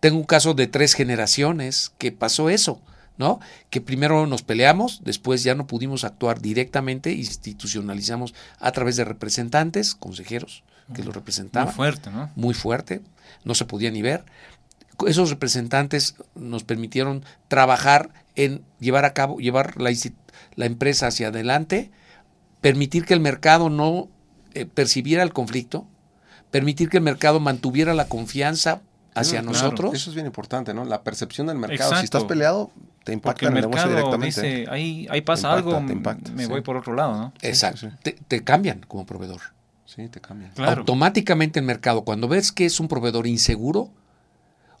Tengo 0.00 0.16
un 0.16 0.24
caso 0.24 0.54
de 0.54 0.66
tres 0.66 0.94
generaciones 0.94 1.92
que 1.98 2.10
pasó 2.10 2.48
eso, 2.48 2.80
¿no? 3.18 3.38
Que 3.68 3.80
primero 3.80 4.26
nos 4.26 4.42
peleamos, 4.42 5.02
después 5.04 5.44
ya 5.44 5.54
no 5.54 5.66
pudimos 5.66 6.04
actuar 6.04 6.40
directamente, 6.40 7.12
institucionalizamos 7.12 8.34
a 8.58 8.72
través 8.72 8.96
de 8.96 9.04
representantes, 9.04 9.94
consejeros, 9.94 10.64
que 10.94 11.04
lo 11.04 11.12
representaban. 11.12 11.68
Muy 11.68 11.74
fuerte, 11.74 12.10
¿no? 12.10 12.30
Muy 12.34 12.54
fuerte, 12.54 13.02
no 13.44 13.54
se 13.54 13.66
podía 13.66 13.90
ni 13.90 14.00
ver. 14.00 14.24
Esos 15.06 15.30
representantes 15.30 16.16
nos 16.34 16.64
permitieron 16.64 17.24
trabajar 17.48 18.10
en 18.36 18.62
llevar 18.80 19.04
a 19.04 19.12
cabo, 19.12 19.38
llevar 19.38 19.80
la, 19.80 19.90
la 20.60 20.66
empresa 20.66 21.06
hacia 21.06 21.28
adelante, 21.28 21.90
permitir 22.60 23.06
que 23.06 23.14
el 23.14 23.20
mercado 23.20 23.70
no 23.70 24.08
eh, 24.52 24.66
percibiera 24.66 25.22
el 25.22 25.32
conflicto, 25.32 25.86
permitir 26.50 26.90
que 26.90 26.98
el 26.98 27.02
mercado 27.02 27.40
mantuviera 27.40 27.94
la 27.94 28.08
confianza 28.08 28.82
hacia 29.14 29.40
nosotros. 29.40 29.94
Eso 29.94 30.10
es 30.10 30.14
bien 30.14 30.26
importante, 30.26 30.74
¿no? 30.74 30.84
La 30.84 31.02
percepción 31.02 31.46
del 31.46 31.56
mercado. 31.56 31.96
Si 31.96 32.04
estás 32.04 32.24
peleado, 32.24 32.70
te 33.04 33.14
impacta 33.14 33.46
el, 33.46 33.54
mercado 33.54 33.88
directamente. 33.88 34.26
Dice, 34.26 34.66
ahí, 34.68 35.06
ahí 35.10 35.22
pasa 35.22 35.50
algo, 35.50 35.80
me 35.80 36.46
voy 36.46 36.60
por 36.60 36.76
otro 36.76 36.94
lado, 36.94 37.16
¿no? 37.16 37.32
Exacto. 37.40 37.88
te, 38.02 38.44
cambian 38.44 38.80
como 38.86 39.06
proveedor. 39.06 39.40
Sí, 39.86 40.08
te 40.08 40.20
cambian. 40.20 40.52
Automáticamente 40.58 41.58
el 41.58 41.64
mercado, 41.64 42.02
cuando 42.02 42.28
ves 42.28 42.52
que 42.52 42.66
es 42.66 42.80
un 42.80 42.86
proveedor 42.86 43.26
inseguro, 43.26 43.90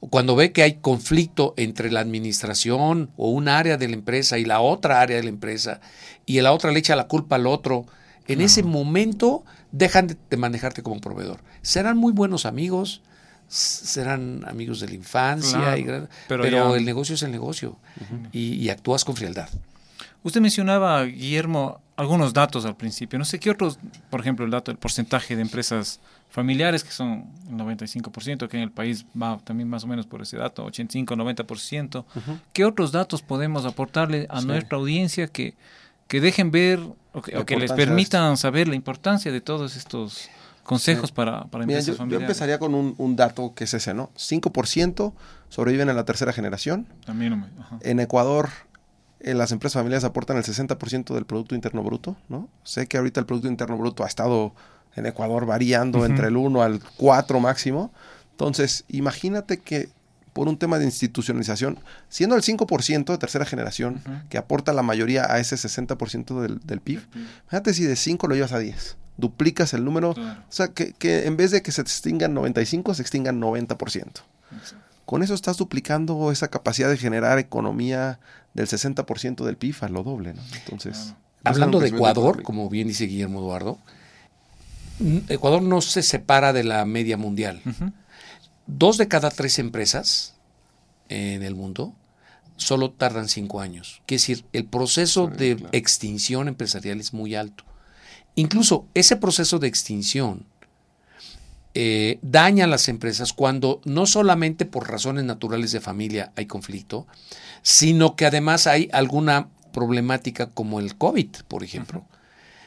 cuando 0.00 0.34
ve 0.34 0.52
que 0.52 0.62
hay 0.62 0.74
conflicto 0.74 1.52
entre 1.56 1.90
la 1.92 2.00
administración 2.00 3.10
o 3.16 3.30
un 3.30 3.48
área 3.48 3.76
de 3.76 3.88
la 3.88 3.94
empresa 3.94 4.38
y 4.38 4.44
la 4.44 4.60
otra 4.60 5.00
área 5.00 5.16
de 5.16 5.22
la 5.22 5.28
empresa 5.28 5.80
y 6.24 6.40
la 6.40 6.52
otra 6.52 6.72
le 6.72 6.78
echa 6.78 6.96
la 6.96 7.06
culpa 7.06 7.36
al 7.36 7.46
otro, 7.46 7.84
en 8.26 8.40
ese 8.40 8.62
momento 8.62 9.44
dejan 9.72 10.06
de, 10.06 10.36
manejarte 10.36 10.82
como 10.82 11.00
proveedor. 11.00 11.40
Serán 11.62 11.98
muy 11.98 12.12
buenos 12.12 12.46
amigos, 12.46 13.02
serán 13.48 14.44
amigos 14.48 14.80
de 14.80 14.88
la 14.88 14.94
infancia, 14.94 15.76
pero, 16.28 16.74
el 16.74 16.84
negocio 16.84 17.14
es 17.14 17.22
el 17.22 17.32
negocio 17.32 17.76
y, 18.32 18.68
actúas 18.70 19.04
con 19.04 19.16
frialdad. 19.16 19.48
Usted 20.22 20.40
mencionaba, 20.40 21.02
Guillermo, 21.04 21.80
algunos 22.00 22.32
datos 22.32 22.64
al 22.64 22.76
principio. 22.76 23.18
No 23.18 23.26
sé 23.26 23.38
qué 23.38 23.50
otros, 23.50 23.78
por 24.08 24.20
ejemplo, 24.20 24.46
el 24.46 24.50
dato 24.50 24.70
del 24.70 24.78
porcentaje 24.78 25.36
de 25.36 25.42
empresas 25.42 26.00
familiares, 26.30 26.82
que 26.82 26.92
son 26.92 27.26
el 27.46 27.56
95%, 27.56 28.48
que 28.48 28.56
en 28.56 28.62
el 28.62 28.70
país 28.70 29.04
va 29.20 29.38
también 29.44 29.68
más 29.68 29.84
o 29.84 29.86
menos 29.86 30.06
por 30.06 30.22
ese 30.22 30.38
dato, 30.38 30.66
85-90%. 30.66 32.04
¿Qué 32.54 32.64
otros 32.64 32.92
datos 32.92 33.20
podemos 33.20 33.66
aportarle 33.66 34.26
a 34.30 34.40
nuestra 34.40 34.78
audiencia 34.78 35.26
que, 35.26 35.54
que 36.08 36.22
dejen 36.22 36.50
ver 36.50 36.80
o 37.12 37.22
que, 37.44 37.56
les 37.56 37.72
permitan 37.72 38.38
saber 38.38 38.66
la 38.66 38.76
importancia 38.76 39.30
de 39.30 39.42
todos 39.42 39.76
estos 39.76 40.30
consejos 40.62 41.12
para, 41.12 41.44
para 41.44 41.64
empresas 41.64 41.86
yo, 41.86 41.94
familiares? 41.96 42.22
Yo 42.22 42.30
empezaría 42.30 42.58
con 42.58 42.74
un, 42.74 43.16
dato 43.16 43.52
que 43.54 43.64
es 43.64 43.74
ese, 43.74 43.92
¿no? 43.92 44.10
5% 44.16 45.12
sobreviven 45.50 45.90
en 45.90 45.96
la 45.96 46.04
tercera 46.06 46.32
generación. 46.32 46.86
También, 47.04 47.44
En 47.82 48.00
Ecuador 48.00 48.48
en 49.20 49.38
las 49.38 49.52
empresas 49.52 49.74
familiares 49.80 50.04
aportan 50.04 50.36
el 50.36 50.44
60% 50.44 51.14
del 51.14 51.26
Producto 51.26 51.54
Interno 51.54 51.82
Bruto, 51.82 52.16
¿no? 52.28 52.48
Sé 52.64 52.86
que 52.86 52.96
ahorita 52.96 53.20
el 53.20 53.26
Producto 53.26 53.48
Interno 53.48 53.76
Bruto 53.76 54.04
ha 54.04 54.06
estado 54.06 54.52
en 54.96 55.06
Ecuador 55.06 55.46
variando 55.46 56.04
entre 56.04 56.28
el 56.28 56.36
1 56.36 56.62
al 56.62 56.80
4 56.96 57.40
máximo. 57.40 57.92
Entonces, 58.32 58.84
imagínate 58.88 59.58
que 59.58 59.88
por 60.32 60.48
un 60.48 60.56
tema 60.56 60.78
de 60.78 60.84
institucionalización, 60.84 61.78
siendo 62.08 62.36
el 62.36 62.42
5% 62.42 63.04
de 63.04 63.18
tercera 63.18 63.44
generación 63.44 64.00
que 64.28 64.38
aporta 64.38 64.72
la 64.72 64.82
mayoría 64.82 65.30
a 65.30 65.38
ese 65.38 65.56
60% 65.56 66.40
del, 66.40 66.60
del 66.60 66.80
PIB, 66.80 67.00
fíjate 67.48 67.74
si 67.74 67.84
de 67.84 67.96
5 67.96 68.26
lo 68.28 68.34
llevas 68.34 68.52
a 68.52 68.58
10, 68.58 68.96
duplicas 69.16 69.74
el 69.74 69.84
número, 69.84 70.10
o 70.10 70.16
sea, 70.48 70.68
que, 70.68 70.92
que, 70.92 71.26
en 71.26 71.36
vez 71.36 71.50
de 71.50 71.62
que 71.62 71.72
se 71.72 71.82
extingan 71.82 72.32
95, 72.34 72.94
se 72.94 73.02
extingan 73.02 73.40
90%. 73.40 74.06
Con 75.10 75.24
eso 75.24 75.34
estás 75.34 75.56
duplicando 75.56 76.30
esa 76.30 76.46
capacidad 76.46 76.88
de 76.88 76.96
generar 76.96 77.40
economía 77.40 78.20
del 78.54 78.68
60% 78.68 79.44
del 79.44 79.56
PIB 79.56 79.74
a 79.80 79.88
lo 79.88 80.04
doble, 80.04 80.34
¿no? 80.34 80.42
Entonces 80.54 81.14
hablando 81.42 81.80
de 81.80 81.88
Ecuador, 81.88 82.44
como 82.44 82.70
bien 82.70 82.86
dice 82.86 83.06
Guillermo 83.06 83.40
Eduardo, 83.40 83.80
Ecuador 85.28 85.62
no 85.62 85.80
se 85.80 86.04
separa 86.04 86.52
de 86.52 86.62
la 86.62 86.84
media 86.84 87.16
mundial. 87.16 87.60
Dos 88.68 88.98
de 88.98 89.08
cada 89.08 89.30
tres 89.30 89.58
empresas 89.58 90.36
en 91.08 91.42
el 91.42 91.56
mundo 91.56 91.92
solo 92.54 92.92
tardan 92.92 93.28
cinco 93.28 93.60
años. 93.60 94.02
Quiere 94.06 94.20
decir, 94.20 94.44
el 94.52 94.64
proceso 94.64 95.26
de 95.26 95.60
extinción 95.72 96.46
empresarial 96.46 97.00
es 97.00 97.12
muy 97.12 97.34
alto. 97.34 97.64
Incluso 98.36 98.86
ese 98.94 99.16
proceso 99.16 99.58
de 99.58 99.66
extinción 99.66 100.46
eh, 101.74 102.18
daña 102.22 102.64
a 102.64 102.68
las 102.68 102.88
empresas 102.88 103.32
cuando 103.32 103.80
no 103.84 104.06
solamente 104.06 104.64
por 104.64 104.88
razones 104.88 105.24
naturales 105.24 105.70
de 105.72 105.80
familia 105.80 106.32
hay 106.36 106.46
conflicto, 106.46 107.06
sino 107.62 108.16
que 108.16 108.26
además 108.26 108.66
hay 108.66 108.88
alguna 108.92 109.48
problemática 109.72 110.50
como 110.50 110.80
el 110.80 110.96
COVID, 110.96 111.28
por 111.46 111.62
ejemplo. 111.62 112.04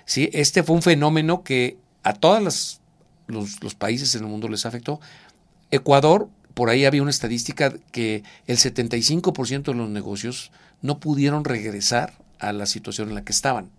¿Sí? 0.06 0.30
Este 0.34 0.64
fue 0.64 0.76
un 0.76 0.82
fenómeno 0.82 1.44
que 1.44 1.78
a 2.04 2.14
todos 2.14 2.42
los, 3.28 3.58
los 3.62 3.76
países 3.76 4.16
en 4.16 4.24
el 4.24 4.30
mundo 4.30 4.48
les 4.48 4.66
afectó. 4.66 5.00
Ecuador, 5.72 6.30
por 6.54 6.70
ahí 6.70 6.86
había 6.86 7.02
una 7.02 7.12
estadística 7.12 7.74
que 7.92 8.24
el 8.48 8.58
75% 8.58 9.64
de 9.64 9.74
los 9.74 9.90
negocios 9.90 10.52
no 10.82 11.00
pudieron 11.00 11.44
regresar 11.46 12.14
a 12.40 12.54
la 12.54 12.66
situación 12.66 13.10
en 13.10 13.16
la 13.16 13.24
que 13.24 13.32
estaban. 13.32 13.70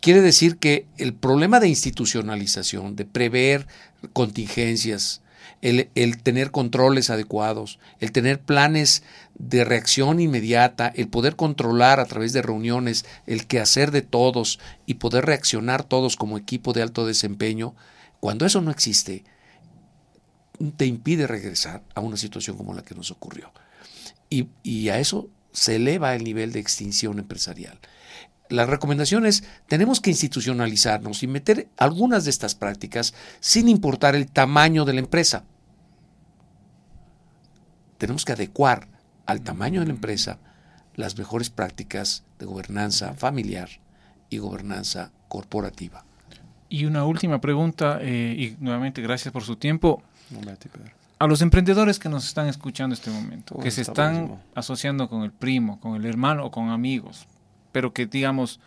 Quiere 0.00 0.20
decir 0.20 0.58
que 0.58 0.86
el 0.98 1.14
problema 1.14 1.60
de 1.60 1.68
institucionalización, 1.68 2.96
de 2.96 3.04
prever 3.04 3.66
contingencias, 4.12 5.22
el, 5.62 6.22
tener 6.22 6.50
controles 6.50 7.10
adecuados, 7.10 7.78
el 7.98 8.12
tener 8.12 8.40
planes 8.40 9.02
de 9.34 9.64
reacción 9.64 10.20
inmediata, 10.20 10.92
el 10.94 11.08
poder 11.08 11.36
controlar 11.36 11.98
a 11.98 12.06
través 12.06 12.32
de 12.32 12.42
reuniones 12.42 13.04
el 13.26 13.46
quehacer 13.46 13.90
de 13.90 14.02
todos 14.02 14.60
y 14.84 14.94
poder 14.94 15.26
reaccionar 15.26 15.82
todos 15.82 16.16
como 16.16 16.38
equipo 16.38 16.72
de 16.72 16.82
alto 16.82 17.06
desempeño, 17.06 17.74
cuando 18.20 18.46
eso 18.46 18.60
no 18.60 18.70
existe, 18.70 19.24
te 20.76 20.86
impide 20.86 21.26
regresar 21.26 21.82
a 21.94 22.00
una 22.00 22.16
situación 22.16 22.56
como 22.56 22.74
la 22.74 22.82
que 22.82 22.94
nos 22.94 23.10
ocurrió. 23.10 23.52
Y, 24.28 24.88
a 24.88 24.98
eso 24.98 25.28
se 25.52 25.76
eleva 25.76 26.14
el 26.14 26.24
nivel 26.24 26.52
de 26.52 26.60
extinción 26.60 27.18
empresarial 27.18 27.78
la 28.48 28.66
recomendación 28.66 29.26
es, 29.26 29.44
tenemos 29.66 30.00
que 30.00 30.10
institucionalizarnos 30.10 31.22
y 31.22 31.26
meter 31.26 31.68
algunas 31.76 32.24
de 32.24 32.30
estas 32.30 32.54
prácticas 32.54 33.14
sin 33.40 33.68
importar 33.68 34.14
el 34.14 34.30
tamaño 34.30 34.84
de 34.84 34.92
la 34.92 35.00
empresa. 35.00 35.44
Tenemos 37.98 38.24
que 38.24 38.32
adecuar 38.32 38.88
al 39.26 39.40
tamaño 39.40 39.80
de 39.80 39.86
la 39.86 39.92
empresa 39.92 40.38
las 40.94 41.18
mejores 41.18 41.50
prácticas 41.50 42.24
de 42.38 42.46
gobernanza 42.46 43.14
familiar 43.14 43.68
y 44.30 44.38
gobernanza 44.38 45.12
corporativa. 45.28 46.04
Y 46.68 46.84
una 46.84 47.04
última 47.04 47.40
pregunta, 47.40 47.98
eh, 48.00 48.34
y 48.36 48.62
nuevamente 48.62 49.00
gracias 49.02 49.32
por 49.32 49.44
su 49.44 49.56
tiempo. 49.56 50.02
A 51.18 51.26
los 51.26 51.40
emprendedores 51.40 51.98
que 51.98 52.08
nos 52.08 52.26
están 52.26 52.48
escuchando 52.48 52.94
en 52.94 52.98
este 52.98 53.10
momento, 53.10 53.58
que 53.58 53.70
se 53.70 53.82
están 53.82 54.42
asociando 54.54 55.08
con 55.08 55.22
el 55.22 55.32
primo, 55.32 55.80
con 55.80 55.96
el 55.96 56.04
hermano 56.04 56.44
o 56.44 56.50
con 56.50 56.70
amigos, 56.70 57.26
pero 57.76 57.92
que, 57.92 58.06
digamos, 58.06 58.58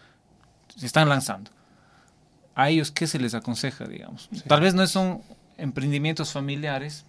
se 0.75 0.85
están 0.85 1.09
lanzando. 1.09 1.49
¿A 2.53 2.69
ellos 2.69 2.91
qué 2.91 3.07
se 3.07 3.17
les 3.17 3.33
aconseja, 3.33 3.87
digamos? 3.87 4.29
Tal 4.45 4.61
vez 4.61 4.75
no 4.75 4.85
son 4.85 5.23
emprendimientos 5.57 6.31
familiares, 6.31 7.05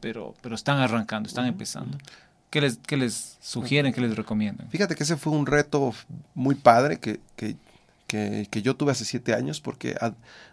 pero, 0.00 0.34
pero 0.40 0.56
están 0.56 0.78
arrancando, 0.78 1.28
están 1.28 1.46
empezando. 1.46 1.96
¿Qué 2.50 2.60
les, 2.60 2.78
qué 2.78 2.96
les 2.96 3.38
sugieren, 3.40 3.92
qué 3.92 4.00
les 4.00 4.16
recomiendan? 4.16 4.68
Fíjate 4.68 4.96
que 4.96 5.04
ese 5.04 5.16
fue 5.16 5.32
un 5.32 5.46
reto 5.46 5.94
muy 6.34 6.56
padre 6.56 6.98
que, 6.98 7.20
que, 7.36 7.56
que, 8.08 8.60
yo 8.60 8.74
tuve 8.74 8.90
hace 8.90 9.04
siete 9.04 9.32
años, 9.32 9.60
porque 9.60 9.96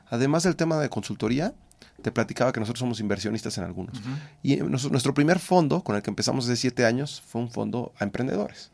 además 0.07 0.43
del 0.43 0.55
tema 0.55 0.77
de 0.77 0.87
consultoría, 0.89 1.55
te 2.03 2.11
platicaba 2.11 2.53
que 2.53 2.59
nosotros 2.59 2.81
somos 2.81 2.99
inversionistas 2.99 3.57
en 3.57 3.63
algunos. 3.63 3.99
Y 4.43 4.57
nuestro, 4.57 4.91
nuestro, 4.91 5.15
primer 5.15 5.39
fondo, 5.39 5.81
con 5.81 5.95
el 5.95 6.03
que 6.03 6.11
empezamos 6.11 6.45
hace 6.45 6.57
siete 6.57 6.85
años, 6.85 7.23
fue 7.25 7.41
un 7.41 7.49
fondo 7.49 7.91
a 7.97 8.03
emprendedores. 8.03 8.69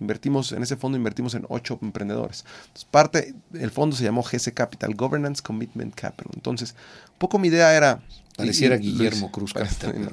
Invertimos, 0.00 0.52
en 0.52 0.62
ese 0.62 0.76
fondo 0.76 0.96
invertimos 0.96 1.34
en 1.34 1.44
ocho 1.48 1.78
emprendedores. 1.82 2.44
Entonces, 2.66 2.84
parte, 2.84 3.34
el 3.52 3.70
fondo 3.70 3.96
se 3.96 4.04
llamó 4.04 4.22
GC 4.22 4.54
Capital, 4.54 4.94
Governance 4.94 5.42
Commitment 5.42 5.94
Capital. 5.94 6.30
Entonces, 6.34 6.74
un 7.08 7.18
poco 7.18 7.38
mi 7.38 7.48
idea 7.48 7.74
era... 7.74 8.00
Pareciera 8.36 8.76
Guillermo 8.76 9.32
Cruz 9.32 9.52
Capital. 9.52 10.08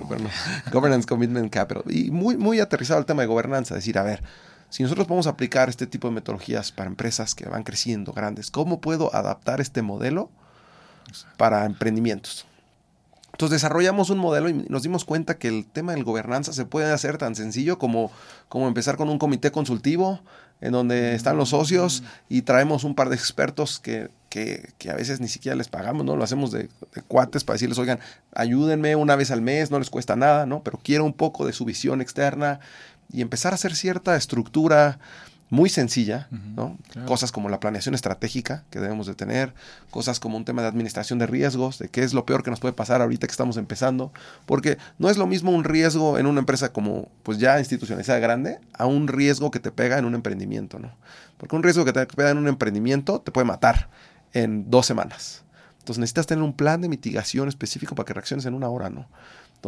governance 0.72 1.08
Commitment 1.08 1.52
Capital. 1.54 1.84
Y 1.88 2.10
muy, 2.10 2.36
muy 2.38 2.60
aterrizado 2.60 3.00
el 3.00 3.06
tema 3.06 3.22
de 3.22 3.28
gobernanza, 3.28 3.76
decir, 3.76 4.00
a 4.00 4.04
ver, 4.04 4.24
si 4.70 4.82
nosotros 4.82 5.06
podemos 5.06 5.28
aplicar 5.28 5.70
este 5.70 5.86
tipo 5.86 6.08
de 6.08 6.16
metodologías 6.16 6.72
para 6.72 6.90
empresas 6.90 7.36
que 7.36 7.48
van 7.48 7.64
creciendo 7.64 8.14
grandes, 8.14 8.50
¿cómo 8.50 8.82
puedo 8.82 9.14
adaptar 9.14 9.62
este 9.62 9.84
modelo 9.84 10.32
para 11.38 11.66
emprendimientos? 11.66 12.48
Entonces 13.36 13.62
desarrollamos 13.62 14.10
un 14.10 14.18
modelo 14.18 14.48
y 14.48 14.54
nos 14.54 14.84
dimos 14.84 15.04
cuenta 15.04 15.38
que 15.38 15.50
el 15.50 15.66
tema 15.66 15.92
del 15.92 16.06
gobernanza 16.06 16.54
se 16.54 16.64
puede 16.64 16.90
hacer 16.94 17.18
tan 17.18 17.36
sencillo 17.36 17.78
como, 17.78 18.10
como 18.48 18.70
empezar 18.70 18.96
con 18.96 19.10
un 19.10 19.20
comité 19.20 19.52
consultivo 19.52 20.22
en 20.62 20.72
donde 20.72 21.16
están 21.16 21.36
los 21.36 21.50
socios 21.50 22.02
y 22.30 22.44
traemos 22.44 22.86
un 22.86 22.96
par 22.96 23.10
de 23.10 23.18
expertos 23.18 23.82
que, 23.82 24.10
que, 24.30 24.72
que 24.78 24.90
a 24.90 24.96
veces 24.96 25.20
ni 25.20 25.28
siquiera 25.28 25.58
les 25.58 25.68
pagamos, 25.68 26.06
¿no? 26.06 26.16
Lo 26.16 26.24
hacemos 26.24 26.54
de, 26.54 26.70
de, 26.94 27.02
cuates 27.10 27.44
para 27.44 27.56
decirles, 27.56 27.78
oigan, 27.78 28.00
ayúdenme 28.34 28.96
una 28.96 29.18
vez 29.18 29.32
al 29.32 29.42
mes, 29.42 29.70
no 29.70 29.80
les 29.80 29.90
cuesta 29.90 30.16
nada, 30.16 30.46
¿no? 30.46 30.64
Pero 30.64 30.80
quiero 30.82 31.04
un 31.04 31.12
poco 31.12 31.46
de 31.46 31.52
su 31.52 31.66
visión 31.66 32.00
externa 32.00 32.62
y 33.12 33.20
empezar 33.20 33.52
a 33.52 33.56
hacer 33.56 33.76
cierta 33.76 34.16
estructura 34.16 34.98
muy 35.50 35.70
sencilla, 35.70 36.28
¿no? 36.32 36.78
Cosas 37.06 37.32
como 37.32 37.50
la 37.50 37.60
planeación 37.60 37.94
estratégica 37.94 38.64
que 38.72 38.80
debemos 38.80 39.06
de 39.06 39.14
tener, 39.14 39.54
cosas 39.92 40.20
como 40.20 40.38
un 40.38 40.46
tema 40.46 40.64
de 40.64 40.68
administración 40.68 41.20
de 41.20 41.28
riesgos, 41.28 41.78
de 41.78 41.88
qué 41.88 42.04
es 42.04 42.14
lo 42.14 42.26
peor 42.26 42.44
que 42.44 42.50
nos 42.50 42.60
puede 42.60 42.74
pasar 42.74 43.02
ahorita 43.02 43.28
que 43.28 43.32
estamos 43.32 43.58
empezando, 43.58 44.12
porque 44.48 44.78
no 44.98 45.10
es 45.10 45.18
lo 45.18 45.28
mismo 45.28 45.52
un 45.52 45.64
riesgo 45.64 46.18
en 46.18 46.26
una 46.26 46.40
empresa 46.40 46.74
como 46.74 47.10
pues 47.22 47.38
ya 47.38 47.60
institucionalizada 47.60 48.20
grande 48.20 48.60
a 48.74 48.88
un 48.88 49.08
riesgo 49.08 49.52
que 49.52 49.60
te 49.60 49.72
pega 49.72 50.00
en 50.00 50.06
un 50.06 50.16
emprendimiento, 50.16 50.80
¿no? 50.80 50.92
Porque 51.38 51.56
un 51.56 51.64
riesgo 51.64 51.86
que 51.86 51.94
te 51.94 52.06
pega 52.08 52.32
en 52.32 52.38
un 52.38 52.48
emprendimiento 52.48 53.22
te 53.22 53.32
puede 53.32 53.46
matar 53.46 53.90
en 54.34 54.70
dos 54.72 54.86
semanas. 54.88 55.44
Entonces 55.80 56.00
necesitas 56.00 56.26
tener 56.26 56.44
un 56.44 56.54
plan 56.54 56.82
de 56.82 56.90
mitigación 56.90 57.48
específico 57.48 57.94
para 57.94 58.08
que 58.08 58.14
reacciones 58.14 58.48
en 58.48 58.56
una 58.56 58.70
hora, 58.70 58.90
¿no? 58.90 59.08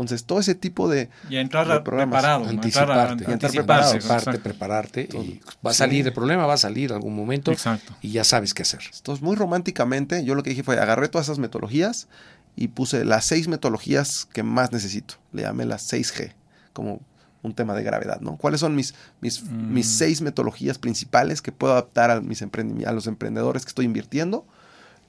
Entonces, 0.02 0.26
todo 0.26 0.40
ese 0.40 0.56
tipo 0.56 0.90
de, 0.90 1.10
y 1.30 1.38
entrar 1.38 1.84
preparado, 1.84 2.46
anticiparte, 2.46 3.32
entrar, 3.32 3.52
prepararte, 3.52 4.40
prepararte 4.40 5.02
y 5.14 5.42
va 5.66 5.72
a 5.72 5.74
salir 5.74 6.06
el 6.06 6.14
problema, 6.14 6.46
va 6.46 6.54
a 6.54 6.58
salir 6.58 6.94
algún 6.94 7.16
momento 7.16 7.52
Exacto. 7.52 7.96
y 8.02 8.12
ya 8.12 8.24
sabes 8.24 8.54
qué 8.54 8.62
hacer. 8.62 8.82
Entonces, 8.96 9.24
muy 9.24 9.36
románticamente, 9.36 10.24
yo 10.24 10.36
lo 10.36 10.44
que 10.44 10.52
dije 10.52 10.64
fue 10.64 10.80
agarré 10.80 11.08
todas 11.08 11.28
esas 11.28 11.40
metodologías 11.40 12.08
y 12.56 12.70
puse 12.70 13.06
las 13.06 13.26
seis 13.26 13.48
metodologías 13.48 14.28
que 14.34 14.44
más 14.44 14.72
necesito. 14.72 15.16
Le 15.32 15.44
llamé 15.44 15.66
las 15.66 15.92
6G, 15.92 16.34
como 16.74 17.02
un 17.44 17.54
tema 17.54 17.74
de 17.74 17.84
gravedad, 17.84 18.20
¿no? 18.22 18.38
¿Cuáles 18.38 18.60
son 18.60 18.76
mis, 18.76 18.94
mis, 19.22 19.44
mis 19.44 19.88
mm. 19.88 19.90
seis 19.90 20.22
metodologías 20.22 20.78
principales 20.78 21.42
que 21.42 21.52
puedo 21.52 21.74
adaptar 21.74 22.12
a, 22.12 22.22
mis 22.22 22.42
a 22.42 22.92
los 22.92 23.08
emprendedores 23.08 23.64
que 23.64 23.70
estoy 23.70 23.86
invirtiendo? 23.86 24.46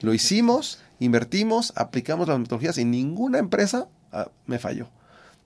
Lo 0.01 0.13
hicimos, 0.13 0.79
invertimos, 0.99 1.73
aplicamos 1.75 2.27
las 2.27 2.39
metodologías 2.39 2.77
y 2.77 2.85
ninguna 2.85 3.37
empresa 3.39 3.87
Ah, 4.11 4.29
me 4.45 4.59
falló. 4.59 4.87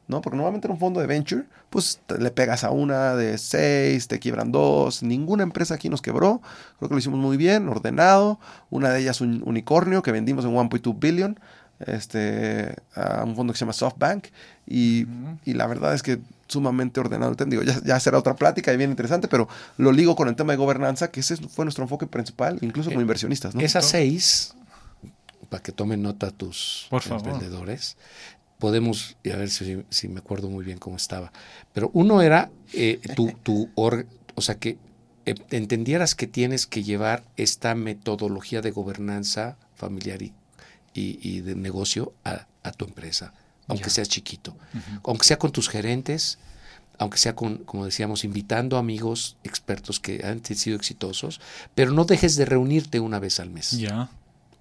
¿no? 0.07 0.21
Porque 0.21 0.35
normalmente 0.35 0.67
en 0.67 0.73
un 0.73 0.79
fondo 0.79 0.99
de 0.99 1.07
venture, 1.07 1.43
pues 1.69 2.01
le 2.19 2.29
pegas 2.31 2.63
a 2.63 2.71
una 2.71 3.15
de 3.15 3.37
seis, 3.37 4.07
te 4.07 4.19
quiebran 4.19 4.51
dos. 4.51 5.01
Ninguna 5.01 5.43
empresa 5.43 5.75
aquí 5.75 5.89
nos 5.89 6.01
quebró. 6.01 6.41
Creo 6.77 6.89
que 6.89 6.95
lo 6.95 6.99
hicimos 6.99 7.19
muy 7.19 7.37
bien, 7.37 7.69
ordenado. 7.69 8.39
Una 8.69 8.89
de 8.89 9.01
ellas 9.01 9.21
un 9.21 9.41
unicornio 9.45 10.01
que 10.01 10.11
vendimos 10.11 10.45
en 10.45 10.53
1.2 10.53 10.99
billion 10.99 11.39
este, 11.79 12.75
a 12.95 13.23
un 13.23 13.35
fondo 13.35 13.53
que 13.53 13.59
se 13.59 13.65
llama 13.65 13.73
SoftBank. 13.73 14.27
Y, 14.67 15.05
y 15.45 15.53
la 15.53 15.67
verdad 15.67 15.93
es 15.93 16.03
que 16.03 16.19
sumamente 16.47 16.99
ordenado. 16.99 17.35
Digo, 17.45 17.63
ya, 17.63 17.79
ya, 17.83 17.99
será 17.99 18.17
otra 18.17 18.35
plática 18.35 18.73
y 18.73 18.77
bien 18.77 18.91
interesante, 18.91 19.27
pero 19.27 19.47
lo 19.77 19.91
ligo 19.91 20.15
con 20.15 20.27
el 20.27 20.35
tema 20.35 20.53
de 20.53 20.57
gobernanza, 20.57 21.11
que 21.11 21.21
ese 21.21 21.37
fue 21.37 21.65
nuestro 21.65 21.83
enfoque 21.83 22.07
principal, 22.07 22.59
incluso 22.61 22.89
como 22.89 23.01
eh, 23.01 23.03
inversionistas. 23.03 23.55
¿no? 23.55 23.61
Esas 23.61 23.85
seis, 23.85 24.53
para 25.49 25.63
que 25.63 25.71
tomen 25.71 26.01
nota 26.01 26.31
tus 26.31 26.87
vendedores, 27.23 27.97
podemos, 28.63 29.17
y 29.23 29.31
a 29.31 29.35
ver 29.35 29.49
si, 29.49 30.07
me 30.07 30.19
acuerdo 30.19 30.47
muy 30.47 30.63
bien 30.63 30.77
cómo 30.77 30.95
estaba, 30.95 31.33
pero 31.73 31.91
uno 31.93 32.21
era 32.21 32.49
eh, 32.71 33.01
tu, 33.13 33.33
tu 33.43 33.69
o 33.75 34.41
sea, 34.41 34.55
que 34.57 34.77
eh, 35.25 35.35
entendieras 35.51 36.15
que 36.15 36.27
tienes 36.27 36.65
que 36.65 36.81
llevar 36.81 37.25
esta 37.35 37.75
metodología 37.75 38.61
de 38.61 38.71
gobernanza 38.71 39.57
familiar 39.75 40.21
y, 40.21 40.31
y, 40.93 41.41
de 41.41 41.55
negocio 41.55 42.13
a, 42.23 42.47
tu 42.71 42.85
empresa, 42.85 43.33
aunque 43.67 43.89
sea 43.89 44.05
chiquito, 44.05 44.55
aunque 45.03 45.25
sea 45.25 45.37
con 45.37 45.51
tus 45.51 45.67
gerentes, 45.67 46.39
aunque 46.97 47.17
sea 47.17 47.35
con, 47.35 47.57
como 47.65 47.83
decíamos, 47.83 48.23
invitando 48.23 48.77
amigos 48.77 49.35
expertos 49.43 49.99
que 49.99 50.25
han 50.25 50.41
sido 50.45 50.77
exitosos, 50.77 51.41
pero 51.75 51.91
no 51.91 52.05
dejes 52.05 52.37
de 52.37 52.45
reunirte 52.45 53.01
una 53.01 53.19
vez 53.19 53.41
al 53.41 53.49
mes. 53.49 53.71
Ya. 53.71 54.09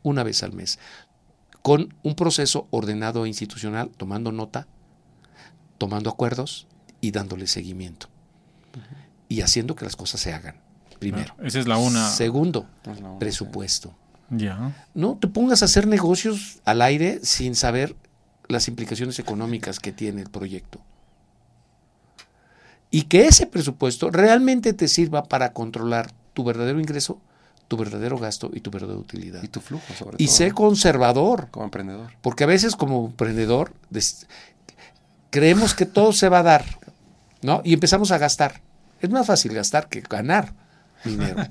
Una 0.02 0.24
vez 0.24 0.42
al 0.42 0.52
mes 0.52 0.80
con 1.62 1.94
un 2.02 2.14
proceso 2.14 2.66
ordenado 2.70 3.24
e 3.24 3.28
institucional, 3.28 3.90
tomando 3.96 4.32
nota, 4.32 4.66
tomando 5.78 6.10
acuerdos 6.10 6.66
y 7.00 7.12
dándole 7.12 7.46
seguimiento. 7.46 8.08
Y 9.28 9.40
haciendo 9.40 9.74
que 9.74 9.84
las 9.84 9.96
cosas 9.96 10.20
se 10.20 10.34
hagan. 10.34 10.56
Primero. 10.98 11.34
Esa 11.42 11.58
es 11.58 11.66
la 11.66 11.78
una. 11.78 12.08
Segundo, 12.08 12.66
Es 12.82 13.00
la 13.00 13.10
una, 13.10 13.18
presupuesto. 13.18 13.94
Ya. 14.30 14.86
No 14.94 15.16
te 15.16 15.28
pongas 15.28 15.62
a 15.62 15.64
hacer 15.64 15.86
negocios 15.86 16.60
al 16.64 16.82
aire 16.82 17.20
sin 17.22 17.54
saber 17.54 17.96
las 18.48 18.68
implicaciones 18.68 19.18
económicas 19.18 19.80
que 19.80 19.92
tiene 19.92 20.22
el 20.22 20.30
proyecto. 20.30 20.80
Y 22.90 23.02
que 23.02 23.26
ese 23.26 23.46
presupuesto 23.46 24.10
realmente 24.10 24.74
te 24.74 24.86
sirva 24.86 25.24
para 25.24 25.52
controlar 25.52 26.12
tu 26.34 26.44
verdadero 26.44 26.78
ingreso, 26.78 27.20
tu 27.72 27.78
verdadero 27.78 28.18
gasto 28.18 28.50
y 28.52 28.60
tu 28.60 28.70
verdadera 28.70 28.98
utilidad. 29.00 29.42
Y 29.42 29.48
tu 29.48 29.58
flujo, 29.60 29.94
sobre 29.98 30.16
Y 30.18 30.26
todo. 30.26 30.36
sé 30.36 30.52
conservador, 30.52 31.48
como 31.50 31.64
emprendedor. 31.64 32.10
porque 32.20 32.44
a 32.44 32.46
veces 32.46 32.76
como 32.76 33.06
emprendedor 33.06 33.72
creemos 35.30 35.72
que 35.72 35.86
todo 35.86 36.12
se 36.12 36.28
va 36.28 36.40
a 36.40 36.42
dar, 36.42 36.66
¿no? 37.40 37.62
Y 37.64 37.72
empezamos 37.72 38.10
a 38.12 38.18
gastar. 38.18 38.60
Es 39.00 39.08
más 39.08 39.26
fácil 39.26 39.54
gastar 39.54 39.88
que 39.88 40.02
ganar 40.02 40.52
dinero. 41.02 41.46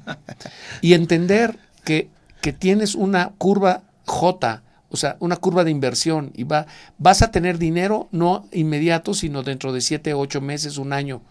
y 0.82 0.94
entender 0.94 1.58
que, 1.84 2.08
que 2.42 2.54
tienes 2.54 2.94
una 2.94 3.32
curva 3.40 3.82
J, 4.06 4.62
o 4.92 4.98
sea, 4.98 5.18
una 5.22 5.38
curva 5.38 5.64
de 5.64 5.72
inversión, 5.72 6.30
y 6.36 6.44
va, 6.44 6.68
vas 7.00 7.24
a 7.24 7.32
tener 7.32 7.58
dinero 7.58 8.10
no 8.12 8.48
inmediato, 8.52 9.16
sino 9.16 9.42
dentro 9.42 9.74
de 9.74 9.82
siete, 9.82 10.14
ocho 10.14 10.40
meses, 10.40 10.78
un 10.78 10.94
año. 10.94 11.24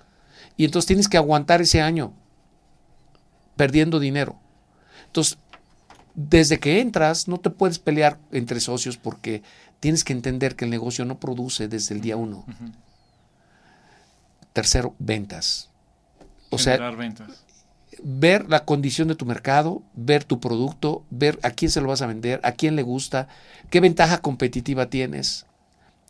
Y 0.57 0.65
entonces 0.65 0.87
tienes 0.89 1.09
que 1.09 1.17
aguantar 1.17 1.61
ese 1.61 1.81
año 1.81 2.13
perdiendo 3.57 4.01
dinero. 4.01 4.35
Entonces, 5.11 5.39
desde 6.15 6.61
que 6.61 6.81
entras, 6.81 7.27
no 7.27 7.39
te 7.39 7.51
puedes 7.51 7.81
pelear 7.81 8.19
entre 8.31 8.61
socios 8.61 8.97
porque 8.97 9.43
tienes 9.81 10.05
que 10.05 10.13
entender 10.13 10.55
que 10.55 10.65
el 10.65 10.71
negocio 10.71 11.05
no 11.05 11.19
produce 11.19 11.67
desde 11.67 11.97
el 11.97 12.01
día 12.01 12.17
uno. 12.17 12.45
Tercero, 14.53 14.95
ventas. 15.01 15.69
O 16.51 16.59
sea, 16.59 16.75
Generar 16.75 16.97
ventas. 16.97 17.45
ver 18.03 18.49
la 18.49 18.65
condición 18.65 19.09
de 19.09 19.15
tu 19.17 19.27
mercado, 19.27 19.83
ver 19.95 20.23
tu 20.25 20.39
producto, 20.39 21.05
ver 21.11 21.39
a 21.43 21.51
quién 21.51 21.71
se 21.71 21.81
lo 21.81 21.89
vas 21.89 22.03
a 22.03 22.07
vender, 22.07 22.41
a 22.45 22.53
quién 22.53 22.77
le 22.77 22.83
gusta, 22.83 23.27
qué 23.71 23.81
ventaja 23.81 24.19
competitiva 24.19 24.91
tienes 24.91 25.47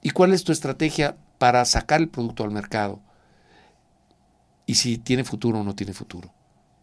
y 0.03 0.11
cuál 0.11 0.33
es 0.33 0.45
tu 0.45 0.53
estrategia 0.53 1.17
para 1.39 1.65
sacar 1.65 2.01
el 2.01 2.09
producto 2.09 2.45
al 2.45 2.51
mercado. 2.51 3.01
Y 4.67 4.75
si 4.75 4.99
tiene 4.99 5.25
futuro 5.25 5.61
o 5.61 5.65
no 5.65 5.75
tiene 5.75 5.93
futuro. 5.95 6.33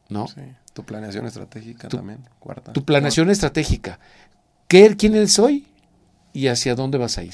¿No? 0.10 0.28
Sí. 0.28 0.42
Tu 0.78 0.84
planeación 0.84 1.26
estratégica 1.26 1.88
Tu- 1.88 1.98
también. 1.98 2.20
Cuarta. 2.38 2.72
Tu 2.72 2.86
planeación 2.86 3.32
estratégica. 3.32 3.98
¿Qué, 4.68 4.96
¿Quién 4.96 5.16
eres 5.16 5.40
hoy 5.40 5.66
y 6.34 6.50
hacia 6.50 6.76
dónde 6.76 7.00
vas 7.00 7.18
a 7.18 7.24
ir? 7.24 7.34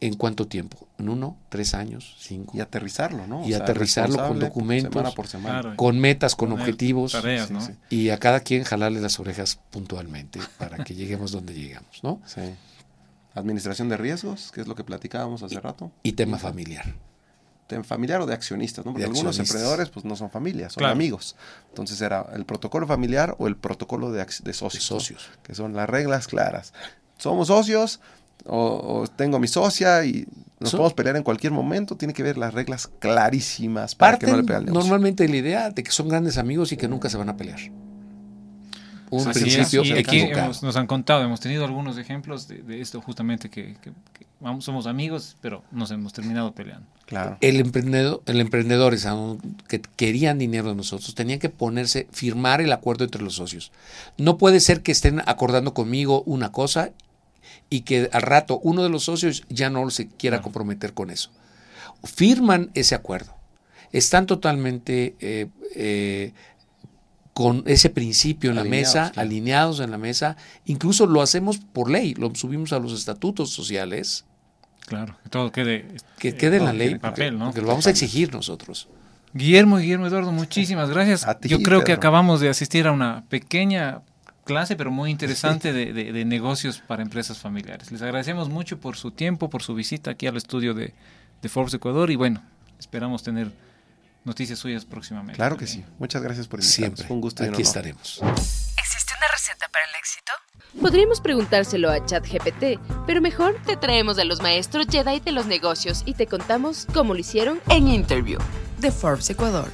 ¿En 0.00 0.14
cuánto 0.14 0.46
tiempo? 0.48 0.88
¿En 0.98 1.10
uno? 1.10 1.36
¿Tres 1.50 1.74
años? 1.74 2.16
¿Cinco? 2.18 2.56
Y 2.56 2.60
aterrizarlo, 2.60 3.26
¿no? 3.26 3.46
Y 3.46 3.52
aterrizarlo 3.52 4.26
con 4.26 4.38
documentos. 4.38 4.90
Semana 4.90 5.10
por 5.14 5.26
semana. 5.26 5.60
Claro. 5.60 5.76
Con 5.76 6.00
metas, 6.00 6.34
con 6.34 6.50
objetivos. 6.52 7.12
Tareas, 7.12 7.50
¿no? 7.50 7.60
sí. 7.60 7.72
y 7.90 8.08
a 8.08 8.18
cada 8.18 8.40
quien 8.40 8.64
jalarle 8.64 9.02
las 9.02 9.20
orejas 9.20 9.60
puntualmente 9.70 10.40
para 10.56 10.82
que 10.82 10.94
lleguemos 10.94 11.30
donde 11.30 11.52
llegamos, 11.52 12.02
¿no? 12.02 12.22
Sí. 12.24 12.40
Administración 13.34 13.90
de 13.90 13.98
riesgos, 13.98 14.50
que 14.50 14.62
es 14.62 14.66
lo 14.66 14.74
que 14.74 14.82
platicábamos 14.84 15.42
hace 15.42 15.60
rato. 15.60 15.92
Y 16.02 16.12
tema 16.12 16.38
familiar. 16.38 16.94
Tema 17.66 17.82
familiar 17.82 18.20
o 18.20 18.26
de 18.26 18.34
accionistas, 18.34 18.84
¿no? 18.84 18.92
Porque 18.92 19.02
De 19.04 19.10
algunos 19.10 19.38
emprendedores 19.40 19.88
pues 19.90 20.04
no 20.04 20.14
son 20.14 20.30
familias, 20.30 20.72
son 20.74 20.82
Claro. 20.82 20.92
amigos. 20.92 21.34
Entonces 21.70 22.00
era 22.00 22.24
el 22.34 22.44
protocolo 22.44 22.86
familiar 22.86 23.34
o 23.38 23.48
el 23.48 23.56
protocolo 23.56 24.12
de, 24.12 24.24
socios. 24.52 24.90
¿no? 24.90 25.00
socios. 25.00 25.28
Que 25.42 25.54
son 25.54 25.74
las 25.74 25.88
reglas 25.88 26.28
claras. 26.28 26.72
Somos 27.18 27.48
socios 27.48 27.98
o, 28.44 29.00
o 29.02 29.06
tengo 29.08 29.40
mi 29.40 29.48
socia 29.48 30.04
y 30.04 30.28
nos 30.60 30.70
So- 30.70 30.76
podemos 30.76 30.94
pelear 30.94 31.16
en 31.16 31.24
cualquier 31.24 31.52
momento. 31.52 31.96
Tiene 31.96 32.14
que 32.14 32.22
ver 32.22 32.38
las 32.38 32.54
reglas 32.54 32.88
clarísimas 33.00 33.96
para 33.96 34.16
que 34.18 34.26
no 34.28 34.36
le 34.36 34.44
pegue 34.44 34.56
al 34.58 34.64
negocio. 34.66 34.80
normalmente 34.80 35.28
la 35.28 35.36
idea 35.36 35.70
de 35.70 35.82
que 35.82 35.90
son 35.90 36.08
grandes 36.08 36.38
amigos 36.38 36.70
y 36.70 36.76
que 36.76 36.86
nunca 36.86 37.10
se 37.10 37.16
van 37.16 37.30
a 37.30 37.36
pelear. 37.36 37.58
Un 39.10 39.20
Así 39.28 39.30
es, 39.30 39.54
principio 39.56 39.84
y 39.84 39.92
aquí 39.92 40.00
equivocado. 40.18 40.44
hemos- 40.46 40.62
nos 40.62 40.76
han 40.76 40.86
contado, 40.86 41.22
hemos 41.22 41.40
tenido 41.40 41.64
algunos 41.64 41.96
ejemplos 41.98 42.48
de, 42.48 42.62
de 42.62 42.80
esto 42.80 43.00
justamente 43.00 43.48
que 43.50 43.76
vamos, 44.40 44.64
somos 44.64 44.86
amigos, 44.86 45.36
pero 45.40 45.62
nos 45.70 45.90
hemos 45.90 46.12
terminado 46.12 46.52
peleando. 46.52 46.86
Claro. 47.06 47.38
El 47.40 47.60
emprendedor, 47.60 48.22
el 48.26 48.40
emprendedores 48.40 49.06
que 49.68 49.80
querían 49.80 50.38
dinero 50.38 50.70
de 50.70 50.74
nosotros 50.74 51.14
tenían 51.14 51.38
que 51.38 51.48
ponerse, 51.48 52.08
firmar 52.10 52.60
el 52.60 52.72
acuerdo 52.72 53.04
entre 53.04 53.22
los 53.22 53.36
socios. 53.36 53.70
No 54.18 54.38
puede 54.38 54.58
ser 54.60 54.82
que 54.82 54.92
estén 54.92 55.22
acordando 55.26 55.72
conmigo 55.72 56.22
una 56.26 56.50
cosa 56.50 56.90
y 57.70 57.82
que 57.82 58.08
al 58.12 58.22
rato 58.22 58.58
uno 58.62 58.82
de 58.82 58.88
los 58.88 59.04
socios 59.04 59.44
ya 59.48 59.70
no 59.70 59.88
se 59.90 60.08
quiera 60.08 60.38
Claro. 60.38 60.44
comprometer 60.44 60.94
con 60.94 61.10
eso. 61.10 61.30
Firman 62.02 62.70
ese 62.74 62.94
acuerdo. 62.94 63.34
Están 63.92 64.26
totalmente 64.26 65.14
eh, 65.20 65.46
eh, 65.76 66.32
con 67.36 67.64
ese 67.66 67.90
principio 67.90 68.50
en 68.50 68.56
Alineados, 68.56 68.94
la 68.94 69.00
mesa, 69.02 69.12
claro. 69.12 69.20
alineados 69.28 69.80
en 69.80 69.90
la 69.90 69.98
mesa. 69.98 70.36
Incluso 70.64 71.04
lo 71.06 71.20
hacemos 71.20 71.58
por 71.58 71.90
ley, 71.90 72.14
lo 72.14 72.34
subimos 72.34 72.72
a 72.72 72.78
los 72.78 72.94
estatutos 72.94 73.50
sociales 73.50 74.24
Claro, 74.86 75.18
que 75.22 75.28
todo 75.28 75.52
quede, 75.52 75.86
que 76.18 76.28
eh, 76.30 76.34
quede 76.36 76.56
en 76.56 76.64
la 76.64 76.72
ley, 76.72 76.92
en 76.92 76.98
papel, 76.98 77.38
¿no? 77.38 77.44
porque 77.46 77.60
lo 77.60 77.66
vamos 77.66 77.86
a 77.86 77.90
exigir 77.90 78.32
nosotros. 78.32 78.88
Guillermo, 79.34 79.76
Guillermo 79.76 80.06
Eduardo, 80.06 80.32
muchísimas 80.32 80.88
gracias. 80.88 81.26
A 81.26 81.38
ti, 81.38 81.50
Yo 81.50 81.58
creo 81.60 81.84
que 81.84 81.92
acabamos 81.92 82.40
de 82.40 82.48
asistir 82.48 82.86
a 82.86 82.92
una 82.92 83.22
pequeña 83.28 84.00
clase, 84.44 84.74
pero 84.74 84.90
muy 84.90 85.10
interesante 85.10 85.74
de, 85.74 85.92
de- 85.92 86.12
de 86.12 86.24
negocios 86.24 86.78
para 86.78 87.02
empresas 87.02 87.36
familiares. 87.36 87.92
Les 87.92 88.00
agradecemos 88.00 88.48
mucho 88.48 88.78
por 88.80 88.96
su 88.96 89.10
tiempo, 89.10 89.50
por 89.50 89.62
su 89.62 89.74
visita 89.74 90.12
aquí 90.12 90.26
al 90.26 90.38
estudio 90.38 90.72
de, 90.72 90.94
de 91.42 91.48
Forbes 91.50 91.74
Ecuador 91.74 92.10
y 92.10 92.16
bueno, 92.16 92.40
esperamos 92.78 93.22
tener 93.22 93.50
noticias 94.26 94.58
suyas 94.58 94.84
próximamente. 94.84 95.36
Claro 95.36 95.56
que 95.56 95.66
sí. 95.66 95.84
Muchas 95.98 96.22
gracias 96.22 96.48
por 96.48 96.60
invitarnos. 96.60 96.74
Siempre. 96.74 97.06
Fue 97.06 97.14
un 97.14 97.20
gusto 97.22 97.42
Aquí 97.42 97.48
honor. 97.48 97.60
estaremos. 97.62 98.20
¿Existe 98.78 99.12
una 99.16 99.28
receta 99.32 99.68
para 99.68 99.84
el 99.86 99.94
éxito? 99.98 100.32
Podríamos 100.80 101.20
preguntárselo 101.20 101.90
a 101.90 102.04
ChatGPT, 102.04 102.78
pero 103.06 103.22
mejor 103.22 103.56
te 103.64 103.76
traemos 103.76 104.18
a 104.18 104.24
los 104.24 104.42
maestros 104.42 104.86
Jedi 104.90 105.20
de 105.20 105.32
los 105.32 105.46
negocios 105.46 106.02
y 106.04 106.14
te 106.14 106.26
contamos 106.26 106.86
cómo 106.92 107.14
lo 107.14 107.20
hicieron 107.20 107.60
En 107.70 107.88
Interview 107.88 108.38
de 108.78 108.90
Forbes 108.90 109.30
Ecuador. 109.30 109.70